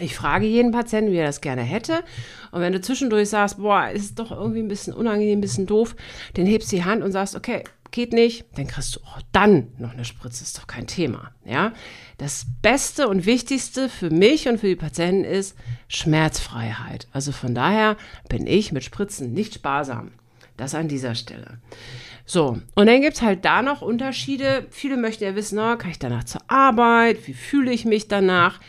Ich 0.00 0.14
frage 0.14 0.46
jeden 0.46 0.72
Patienten, 0.72 1.12
wie 1.12 1.16
er 1.16 1.26
das 1.26 1.40
gerne 1.40 1.62
hätte. 1.62 2.02
Und 2.50 2.60
wenn 2.60 2.72
du 2.72 2.80
zwischendurch 2.80 3.28
sagst, 3.28 3.58
boah, 3.58 3.88
ist 3.88 4.18
doch 4.18 4.32
irgendwie 4.32 4.60
ein 4.60 4.68
bisschen 4.68 4.92
unangenehm, 4.92 5.38
ein 5.38 5.42
bisschen 5.42 5.66
doof, 5.66 5.94
dann 6.34 6.46
hebst 6.46 6.72
du 6.72 6.76
die 6.76 6.84
Hand 6.84 7.02
und 7.02 7.12
sagst, 7.12 7.36
okay, 7.36 7.64
geht 7.94 8.12
nicht, 8.12 8.44
dann 8.56 8.66
kriegst 8.66 8.96
du 8.96 9.00
auch 9.00 9.20
dann 9.30 9.68
noch 9.78 9.92
eine 9.92 10.04
Spritze, 10.04 10.42
ist 10.42 10.58
doch 10.58 10.66
kein 10.66 10.88
Thema. 10.88 11.30
Ja? 11.44 11.72
Das 12.18 12.46
Beste 12.60 13.08
und 13.08 13.24
Wichtigste 13.24 13.88
für 13.88 14.10
mich 14.10 14.48
und 14.48 14.58
für 14.58 14.66
die 14.66 14.76
Patienten 14.76 15.24
ist 15.24 15.56
Schmerzfreiheit. 15.86 17.06
Also 17.12 17.30
von 17.30 17.54
daher 17.54 17.96
bin 18.28 18.48
ich 18.48 18.72
mit 18.72 18.82
Spritzen 18.82 19.32
nicht 19.32 19.54
sparsam. 19.54 20.10
Das 20.56 20.74
an 20.74 20.88
dieser 20.88 21.14
Stelle. 21.14 21.58
So, 22.26 22.58
und 22.74 22.86
dann 22.86 23.00
gibt 23.00 23.14
es 23.14 23.22
halt 23.22 23.44
da 23.44 23.62
noch 23.62 23.82
Unterschiede. 23.82 24.66
Viele 24.70 24.96
möchten 24.96 25.24
ja 25.24 25.34
wissen, 25.34 25.58
oh, 25.58 25.76
kann 25.76 25.90
ich 25.90 25.98
danach 25.98 26.24
zur 26.24 26.42
Arbeit? 26.48 27.26
Wie 27.26 27.34
fühle 27.34 27.72
ich 27.72 27.84
mich 27.84 28.08
danach? 28.08 28.60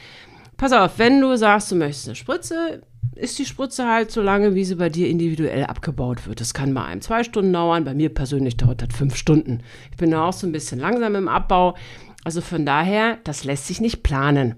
Pass 0.57 0.71
auf, 0.71 0.97
wenn 0.97 1.21
du 1.21 1.35
sagst, 1.37 1.71
du 1.71 1.75
möchtest 1.75 2.07
eine 2.07 2.15
Spritze, 2.15 2.81
ist 3.15 3.39
die 3.39 3.45
Spritze 3.45 3.87
halt 3.87 4.11
so 4.11 4.21
lange, 4.21 4.55
wie 4.55 4.65
sie 4.65 4.75
bei 4.75 4.89
dir 4.89 5.09
individuell 5.09 5.65
abgebaut 5.65 6.27
wird. 6.27 6.41
Das 6.41 6.53
kann 6.53 6.73
bei 6.73 6.83
einem 6.83 7.01
zwei 7.01 7.23
Stunden 7.23 7.53
dauern, 7.53 7.85
bei 7.85 7.93
mir 7.93 8.13
persönlich 8.13 8.57
dauert 8.57 8.81
das 8.81 8.95
fünf 8.95 9.15
Stunden. 9.15 9.61
Ich 9.91 9.97
bin 9.97 10.11
da 10.11 10.25
auch 10.25 10.33
so 10.33 10.47
ein 10.47 10.51
bisschen 10.51 10.79
langsam 10.79 11.15
im 11.15 11.27
Abbau. 11.27 11.75
Also 12.23 12.41
von 12.41 12.65
daher, 12.65 13.17
das 13.23 13.43
lässt 13.43 13.67
sich 13.67 13.79
nicht 13.79 14.03
planen. 14.03 14.55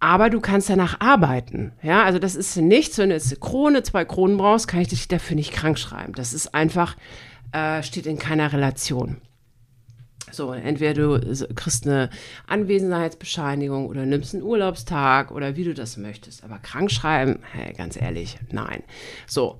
Aber 0.00 0.30
du 0.30 0.40
kannst 0.40 0.70
danach 0.70 1.00
arbeiten. 1.00 1.72
Ja, 1.82 2.04
also 2.04 2.18
das 2.18 2.36
ist 2.36 2.56
nichts, 2.56 2.98
wenn 2.98 3.10
du 3.10 3.16
jetzt 3.16 3.32
eine 3.32 3.40
Krone, 3.40 3.82
zwei 3.82 4.04
Kronen 4.04 4.36
brauchst, 4.36 4.68
kann 4.68 4.80
ich 4.80 4.88
dich 4.88 5.08
dafür 5.08 5.36
nicht 5.36 5.52
krank 5.52 5.78
schreiben. 5.78 6.12
Das 6.14 6.32
ist 6.32 6.54
einfach, 6.54 6.96
äh, 7.52 7.82
steht 7.82 8.06
in 8.06 8.18
keiner 8.18 8.52
Relation. 8.52 9.18
So, 10.30 10.52
entweder 10.52 10.94
du 10.94 11.46
kriegst 11.54 11.86
eine 11.86 12.10
Anwesenheitsbescheinigung 12.46 13.86
oder 13.86 14.06
nimmst 14.06 14.34
einen 14.34 14.42
Urlaubstag 14.42 15.30
oder 15.30 15.56
wie 15.56 15.64
du 15.64 15.74
das 15.74 15.96
möchtest. 15.96 16.44
Aber 16.44 16.58
krank 16.58 16.90
schreiben, 16.90 17.40
hey, 17.52 17.72
ganz 17.72 18.00
ehrlich, 18.00 18.38
nein. 18.50 18.82
So, 19.26 19.58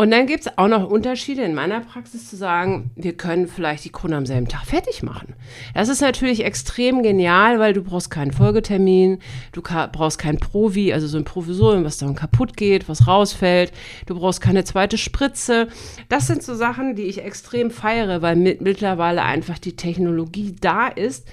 und 0.00 0.10
dann 0.10 0.26
gibt 0.26 0.46
es 0.46 0.56
auch 0.56 0.66
noch 0.66 0.88
Unterschiede 0.88 1.42
in 1.42 1.52
meiner 1.52 1.80
Praxis 1.80 2.30
zu 2.30 2.34
sagen, 2.34 2.90
wir 2.96 3.18
können 3.18 3.46
vielleicht 3.46 3.84
die 3.84 3.92
Krone 3.92 4.16
am 4.16 4.24
selben 4.24 4.48
Tag 4.48 4.64
fertig 4.64 5.02
machen. 5.02 5.34
Das 5.74 5.90
ist 5.90 6.00
natürlich 6.00 6.42
extrem 6.42 7.02
genial, 7.02 7.58
weil 7.58 7.74
du 7.74 7.82
brauchst 7.82 8.10
keinen 8.10 8.32
Folgetermin, 8.32 9.18
du 9.52 9.60
brauchst 9.60 10.18
kein 10.18 10.38
Provi, 10.38 10.94
also 10.94 11.06
so 11.06 11.18
ein 11.18 11.24
Provisorium, 11.24 11.84
was 11.84 11.98
dann 11.98 12.14
kaputt 12.14 12.56
geht, 12.56 12.88
was 12.88 13.06
rausfällt, 13.06 13.74
du 14.06 14.14
brauchst 14.14 14.40
keine 14.40 14.64
zweite 14.64 14.96
Spritze. 14.96 15.68
Das 16.08 16.26
sind 16.26 16.42
so 16.42 16.54
Sachen, 16.54 16.96
die 16.96 17.02
ich 17.02 17.22
extrem 17.22 17.70
feiere, 17.70 18.22
weil 18.22 18.36
mit, 18.36 18.62
mittlerweile 18.62 19.22
einfach 19.22 19.58
die 19.58 19.76
Technologie 19.76 20.56
da 20.58 20.88
ist, 20.88 21.28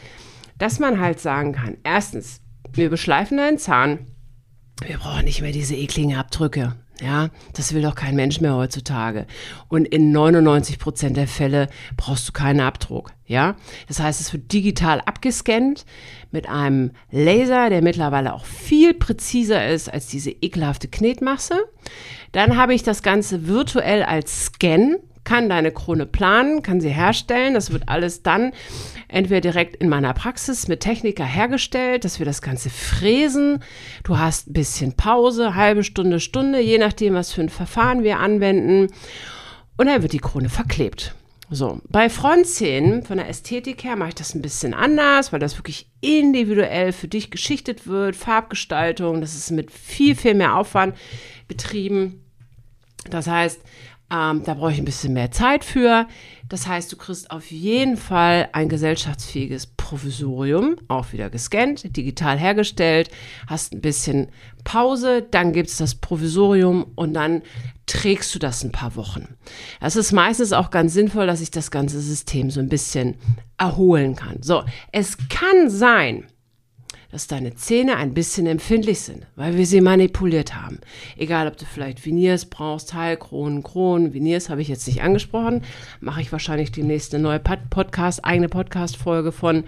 dass 0.57 0.79
man 0.79 0.99
halt 0.99 1.21
sagen 1.21 1.53
kann, 1.53 1.77
erstens, 1.85 2.41
wir 2.73 2.89
beschleifen 2.89 3.37
deinen 3.37 3.59
Zahn, 3.59 4.07
wir 4.85 4.97
brauchen 4.97 5.23
nicht 5.23 5.41
mehr 5.41 5.53
diese 5.53 5.77
ekligen 5.77 6.17
Abdrücke. 6.17 6.75
Ja, 7.01 7.29
das 7.53 7.73
will 7.73 7.83
doch 7.83 7.95
kein 7.95 8.15
Mensch 8.15 8.41
mehr 8.41 8.55
heutzutage. 8.55 9.27
Und 9.67 9.85
in 9.85 10.11
99 10.11 10.79
Prozent 10.79 11.15
der 11.15 11.27
Fälle 11.27 11.67
brauchst 11.95 12.27
du 12.27 12.31
keinen 12.31 12.59
Abdruck. 12.59 13.11
Ja, 13.25 13.55
das 13.87 13.99
heißt, 13.99 14.21
es 14.21 14.33
wird 14.33 14.51
digital 14.51 15.01
abgescannt 15.01 15.85
mit 16.31 16.49
einem 16.49 16.91
Laser, 17.11 17.69
der 17.69 17.81
mittlerweile 17.81 18.33
auch 18.33 18.45
viel 18.45 18.93
präziser 18.93 19.67
ist 19.67 19.93
als 19.93 20.07
diese 20.07 20.31
ekelhafte 20.31 20.87
Knetmasse. 20.87 21.59
Dann 22.31 22.57
habe 22.57 22.73
ich 22.73 22.83
das 22.83 23.03
Ganze 23.03 23.47
virtuell 23.47 24.03
als 24.03 24.45
Scan 24.45 24.95
kann 25.27 25.49
deine 25.49 25.73
Krone 25.73 26.05
planen, 26.05 26.61
kann 26.63 26.79
sie 26.79 26.89
herstellen. 26.89 27.53
Das 27.53 27.73
wird 27.73 27.89
alles 27.89 28.23
dann 28.23 28.53
entweder 29.09 29.41
direkt 29.41 29.75
in 29.75 29.89
meiner 29.89 30.13
Praxis 30.13 30.69
mit 30.69 30.79
Techniker 30.79 31.25
hergestellt, 31.25 32.05
dass 32.05 32.19
wir 32.19 32.25
das 32.25 32.41
Ganze 32.41 32.69
fräsen. 32.69 33.61
Du 34.05 34.17
hast 34.17 34.47
ein 34.47 34.53
bisschen 34.53 34.93
Pause, 34.93 35.53
halbe 35.53 35.83
Stunde, 35.83 36.21
Stunde, 36.21 36.61
je 36.61 36.77
nachdem, 36.77 37.13
was 37.13 37.33
für 37.33 37.41
ein 37.41 37.49
Verfahren 37.49 38.03
wir 38.03 38.19
anwenden. 38.19 38.87
Und 39.75 39.87
dann 39.87 40.01
wird 40.01 40.13
die 40.13 40.19
Krone 40.19 40.47
verklebt. 40.47 41.13
So, 41.49 41.81
bei 41.89 42.09
Frontzähnen 42.09 43.03
von 43.03 43.17
der 43.17 43.27
Ästhetik 43.27 43.83
her 43.83 43.97
mache 43.97 44.09
ich 44.09 44.15
das 44.15 44.33
ein 44.33 44.41
bisschen 44.41 44.73
anders, 44.73 45.33
weil 45.33 45.41
das 45.41 45.57
wirklich 45.57 45.89
individuell 45.99 46.93
für 46.93 47.09
dich 47.09 47.31
geschichtet 47.31 47.85
wird, 47.85 48.15
Farbgestaltung, 48.15 49.19
das 49.19 49.35
ist 49.35 49.51
mit 49.51 49.71
viel, 49.71 50.15
viel 50.15 50.35
mehr 50.35 50.55
Aufwand 50.55 50.95
betrieben. 51.49 52.23
Das 53.09 53.27
heißt, 53.27 53.61
ähm, 54.09 54.43
da 54.43 54.53
brauche 54.53 54.71
ich 54.71 54.77
ein 54.77 54.85
bisschen 54.85 55.13
mehr 55.13 55.31
Zeit 55.31 55.65
für. 55.65 56.07
Das 56.47 56.67
heißt, 56.67 56.91
du 56.91 56.95
kriegst 56.95 57.29
auf 57.29 57.51
jeden 57.51 57.97
Fall 57.97 58.49
ein 58.53 58.69
gesellschaftsfähiges 58.69 59.67
Provisorium, 59.67 60.77
auch 60.87 61.11
wieder 61.11 61.29
gescannt, 61.29 61.95
digital 61.95 62.37
hergestellt, 62.37 63.09
hast 63.47 63.73
ein 63.73 63.81
bisschen 63.81 64.29
Pause, 64.63 65.25
dann 65.29 65.51
gibt 65.51 65.69
es 65.69 65.77
das 65.77 65.95
Provisorium 65.95 66.85
und 66.95 67.13
dann 67.13 67.41
trägst 67.85 68.33
du 68.35 68.39
das 68.39 68.63
ein 68.63 68.71
paar 68.71 68.95
Wochen. 68.95 69.35
Das 69.79 69.95
ist 69.95 70.11
meistens 70.11 70.53
auch 70.53 70.69
ganz 70.69 70.93
sinnvoll, 70.93 71.27
dass 71.27 71.41
ich 71.41 71.51
das 71.51 71.71
ganze 71.71 71.99
System 71.99 72.51
so 72.51 72.59
ein 72.59 72.69
bisschen 72.69 73.15
erholen 73.57 74.15
kann. 74.15 74.41
So, 74.41 74.63
es 74.91 75.17
kann 75.29 75.69
sein, 75.69 76.27
dass 77.11 77.27
deine 77.27 77.55
Zähne 77.55 77.95
ein 77.95 78.13
bisschen 78.13 78.47
empfindlich 78.47 79.01
sind, 79.01 79.25
weil 79.35 79.57
wir 79.57 79.65
sie 79.65 79.81
manipuliert 79.81 80.55
haben. 80.55 80.79
Egal, 81.17 81.47
ob 81.47 81.57
du 81.57 81.65
vielleicht 81.65 82.05
Veneers 82.05 82.45
brauchst, 82.45 82.93
Heilkronen, 82.93 83.63
Kronen, 83.63 84.13
Veneers 84.13 84.49
habe 84.49 84.61
ich 84.61 84.67
jetzt 84.67 84.87
nicht 84.87 85.01
angesprochen, 85.01 85.63
mache 85.99 86.21
ich 86.21 86.31
wahrscheinlich 86.31 86.71
demnächst 86.71 87.13
eine 87.13 87.23
neue 87.23 87.39
Podcast, 87.39 88.25
eigene 88.25 88.49
Podcast-Folge 88.49 89.31
von. 89.31 89.63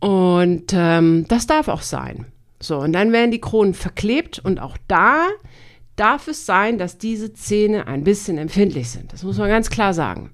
Und 0.00 0.72
ähm, 0.74 1.26
das 1.28 1.46
darf 1.46 1.68
auch 1.68 1.82
sein. 1.82 2.26
So, 2.60 2.78
und 2.78 2.92
dann 2.92 3.12
werden 3.12 3.30
die 3.30 3.40
Kronen 3.40 3.74
verklebt 3.74 4.38
und 4.38 4.58
auch 4.60 4.78
da 4.88 5.26
darf 5.96 6.28
es 6.28 6.46
sein, 6.46 6.78
dass 6.78 6.98
diese 6.98 7.32
Zähne 7.34 7.86
ein 7.86 8.04
bisschen 8.04 8.38
empfindlich 8.38 8.90
sind. 8.90 9.12
Das 9.12 9.22
muss 9.22 9.38
man 9.38 9.48
ganz 9.48 9.70
klar 9.70 9.94
sagen. 9.94 10.30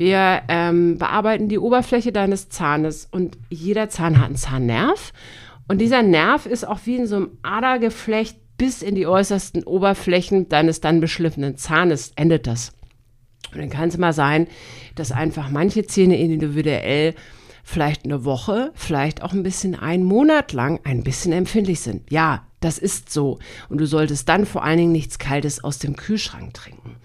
Wir 0.00 0.44
ähm, 0.48 0.96
bearbeiten 0.96 1.50
die 1.50 1.58
Oberfläche 1.58 2.10
deines 2.10 2.48
Zahnes 2.48 3.06
und 3.10 3.36
jeder 3.50 3.90
Zahn 3.90 4.16
hat 4.16 4.28
einen 4.28 4.36
Zahnnerv. 4.36 5.12
Und 5.68 5.78
dieser 5.82 6.02
Nerv 6.02 6.46
ist 6.46 6.66
auch 6.66 6.78
wie 6.86 6.96
in 6.96 7.06
so 7.06 7.16
einem 7.16 7.32
Adergeflecht 7.42 8.38
bis 8.56 8.80
in 8.80 8.94
die 8.94 9.06
äußersten 9.06 9.62
Oberflächen 9.62 10.48
deines 10.48 10.80
dann 10.80 11.00
beschliffenen 11.00 11.58
Zahnes 11.58 12.12
endet 12.16 12.46
das. 12.46 12.72
Und 13.52 13.60
dann 13.60 13.68
kann 13.68 13.90
es 13.90 13.98
mal 13.98 14.14
sein, 14.14 14.46
dass 14.94 15.12
einfach 15.12 15.50
manche 15.50 15.84
Zähne 15.84 16.18
individuell 16.18 17.14
vielleicht 17.62 18.06
eine 18.06 18.24
Woche, 18.24 18.72
vielleicht 18.74 19.22
auch 19.22 19.34
ein 19.34 19.42
bisschen 19.42 19.74
einen 19.74 20.04
Monat 20.04 20.54
lang 20.54 20.80
ein 20.84 21.02
bisschen 21.02 21.32
empfindlich 21.32 21.80
sind. 21.80 22.10
Ja, 22.10 22.46
Das 22.60 22.78
ist 22.78 23.12
so. 23.12 23.38
Und 23.68 23.78
du 23.78 23.86
solltest 23.86 24.28
dann 24.30 24.46
vor 24.46 24.64
allen 24.64 24.78
Dingen 24.78 24.92
nichts 24.92 25.18
Kaltes 25.18 25.62
aus 25.62 25.78
dem 25.78 25.96
Kühlschrank 25.96 26.54
trinken. 26.54 26.96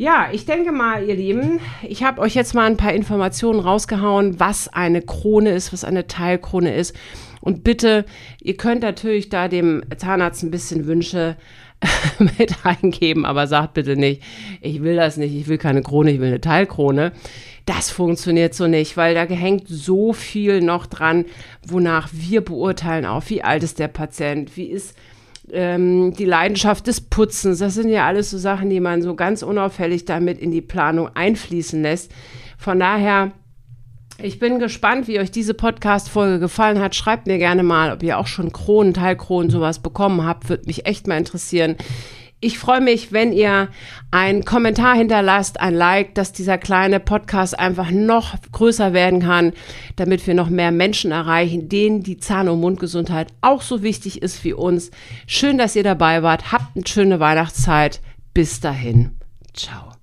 Ja, 0.00 0.30
ich 0.32 0.46
denke 0.46 0.72
mal, 0.72 1.06
ihr 1.06 1.14
Lieben, 1.14 1.60
ich 1.82 2.02
habe 2.02 2.22
euch 2.22 2.34
jetzt 2.34 2.54
mal 2.54 2.64
ein 2.64 2.78
paar 2.78 2.94
Informationen 2.94 3.60
rausgehauen, 3.60 4.40
was 4.40 4.66
eine 4.66 5.02
Krone 5.02 5.50
ist, 5.50 5.74
was 5.74 5.84
eine 5.84 6.06
Teilkrone 6.06 6.74
ist. 6.74 6.96
Und 7.42 7.64
bitte, 7.64 8.06
ihr 8.40 8.56
könnt 8.56 8.80
natürlich 8.80 9.28
da 9.28 9.46
dem 9.46 9.82
Zahnarzt 9.94 10.42
ein 10.42 10.50
bisschen 10.50 10.86
Wünsche 10.86 11.36
mit 12.38 12.64
eingeben, 12.64 13.26
aber 13.26 13.46
sagt 13.46 13.74
bitte 13.74 13.94
nicht, 13.94 14.22
ich 14.62 14.82
will 14.82 14.96
das 14.96 15.18
nicht, 15.18 15.34
ich 15.34 15.48
will 15.48 15.58
keine 15.58 15.82
Krone, 15.82 16.12
ich 16.12 16.20
will 16.20 16.28
eine 16.28 16.40
Teilkrone. 16.40 17.12
Das 17.66 17.90
funktioniert 17.90 18.54
so 18.54 18.68
nicht, 18.68 18.96
weil 18.96 19.14
da 19.14 19.24
hängt 19.24 19.68
so 19.68 20.14
viel 20.14 20.62
noch 20.62 20.86
dran, 20.86 21.26
wonach 21.68 22.08
wir 22.10 22.42
beurteilen 22.42 23.04
auch, 23.04 23.24
wie 23.28 23.42
alt 23.42 23.62
ist 23.62 23.78
der 23.78 23.88
Patient, 23.88 24.56
wie 24.56 24.70
ist 24.70 24.96
ähm, 25.52 26.14
die 26.14 26.24
Leidenschaft 26.24 26.86
des 26.86 27.00
Putzens. 27.00 27.58
Das 27.58 27.74
sind 27.74 27.88
ja 27.88 28.06
alles 28.06 28.30
so 28.30 28.38
Sachen, 28.38 28.70
die 28.70 28.80
man 28.80 29.02
so 29.02 29.14
ganz 29.14 29.42
unauffällig 29.42 30.04
damit 30.04 30.38
in 30.38 30.50
die 30.50 30.60
Planung 30.60 31.08
einfließen 31.14 31.82
lässt. 31.82 32.12
Von 32.58 32.78
daher, 32.78 33.32
ich 34.22 34.38
bin 34.38 34.58
gespannt, 34.58 35.08
wie 35.08 35.18
euch 35.18 35.30
diese 35.30 35.54
Podcast-Folge 35.54 36.40
gefallen 36.40 36.80
hat. 36.80 36.94
Schreibt 36.94 37.26
mir 37.26 37.38
gerne 37.38 37.62
mal, 37.62 37.92
ob 37.92 38.02
ihr 38.02 38.18
auch 38.18 38.26
schon 38.26 38.52
Kronen, 38.52 38.92
Teilkronen, 38.92 39.50
sowas 39.50 39.78
bekommen 39.78 40.24
habt. 40.24 40.48
Würde 40.48 40.66
mich 40.66 40.86
echt 40.86 41.06
mal 41.06 41.16
interessieren. 41.16 41.76
Ich 42.42 42.58
freue 42.58 42.80
mich, 42.80 43.12
wenn 43.12 43.34
ihr 43.34 43.68
einen 44.10 44.46
Kommentar 44.46 44.96
hinterlasst, 44.96 45.60
ein 45.60 45.74
Like, 45.74 46.14
dass 46.14 46.32
dieser 46.32 46.56
kleine 46.56 46.98
Podcast 46.98 47.58
einfach 47.58 47.90
noch 47.90 48.34
größer 48.52 48.94
werden 48.94 49.20
kann, 49.20 49.52
damit 49.96 50.26
wir 50.26 50.32
noch 50.32 50.48
mehr 50.48 50.72
Menschen 50.72 51.12
erreichen, 51.12 51.68
denen 51.68 52.02
die 52.02 52.16
Zahn- 52.16 52.48
und 52.48 52.60
Mundgesundheit 52.60 53.28
auch 53.42 53.60
so 53.60 53.82
wichtig 53.82 54.22
ist 54.22 54.42
wie 54.42 54.54
uns. 54.54 54.90
Schön, 55.26 55.58
dass 55.58 55.76
ihr 55.76 55.84
dabei 55.84 56.22
wart. 56.22 56.50
Habt 56.50 56.76
eine 56.76 56.86
schöne 56.86 57.20
Weihnachtszeit. 57.20 58.00
Bis 58.32 58.60
dahin. 58.60 59.18
Ciao. 59.52 59.99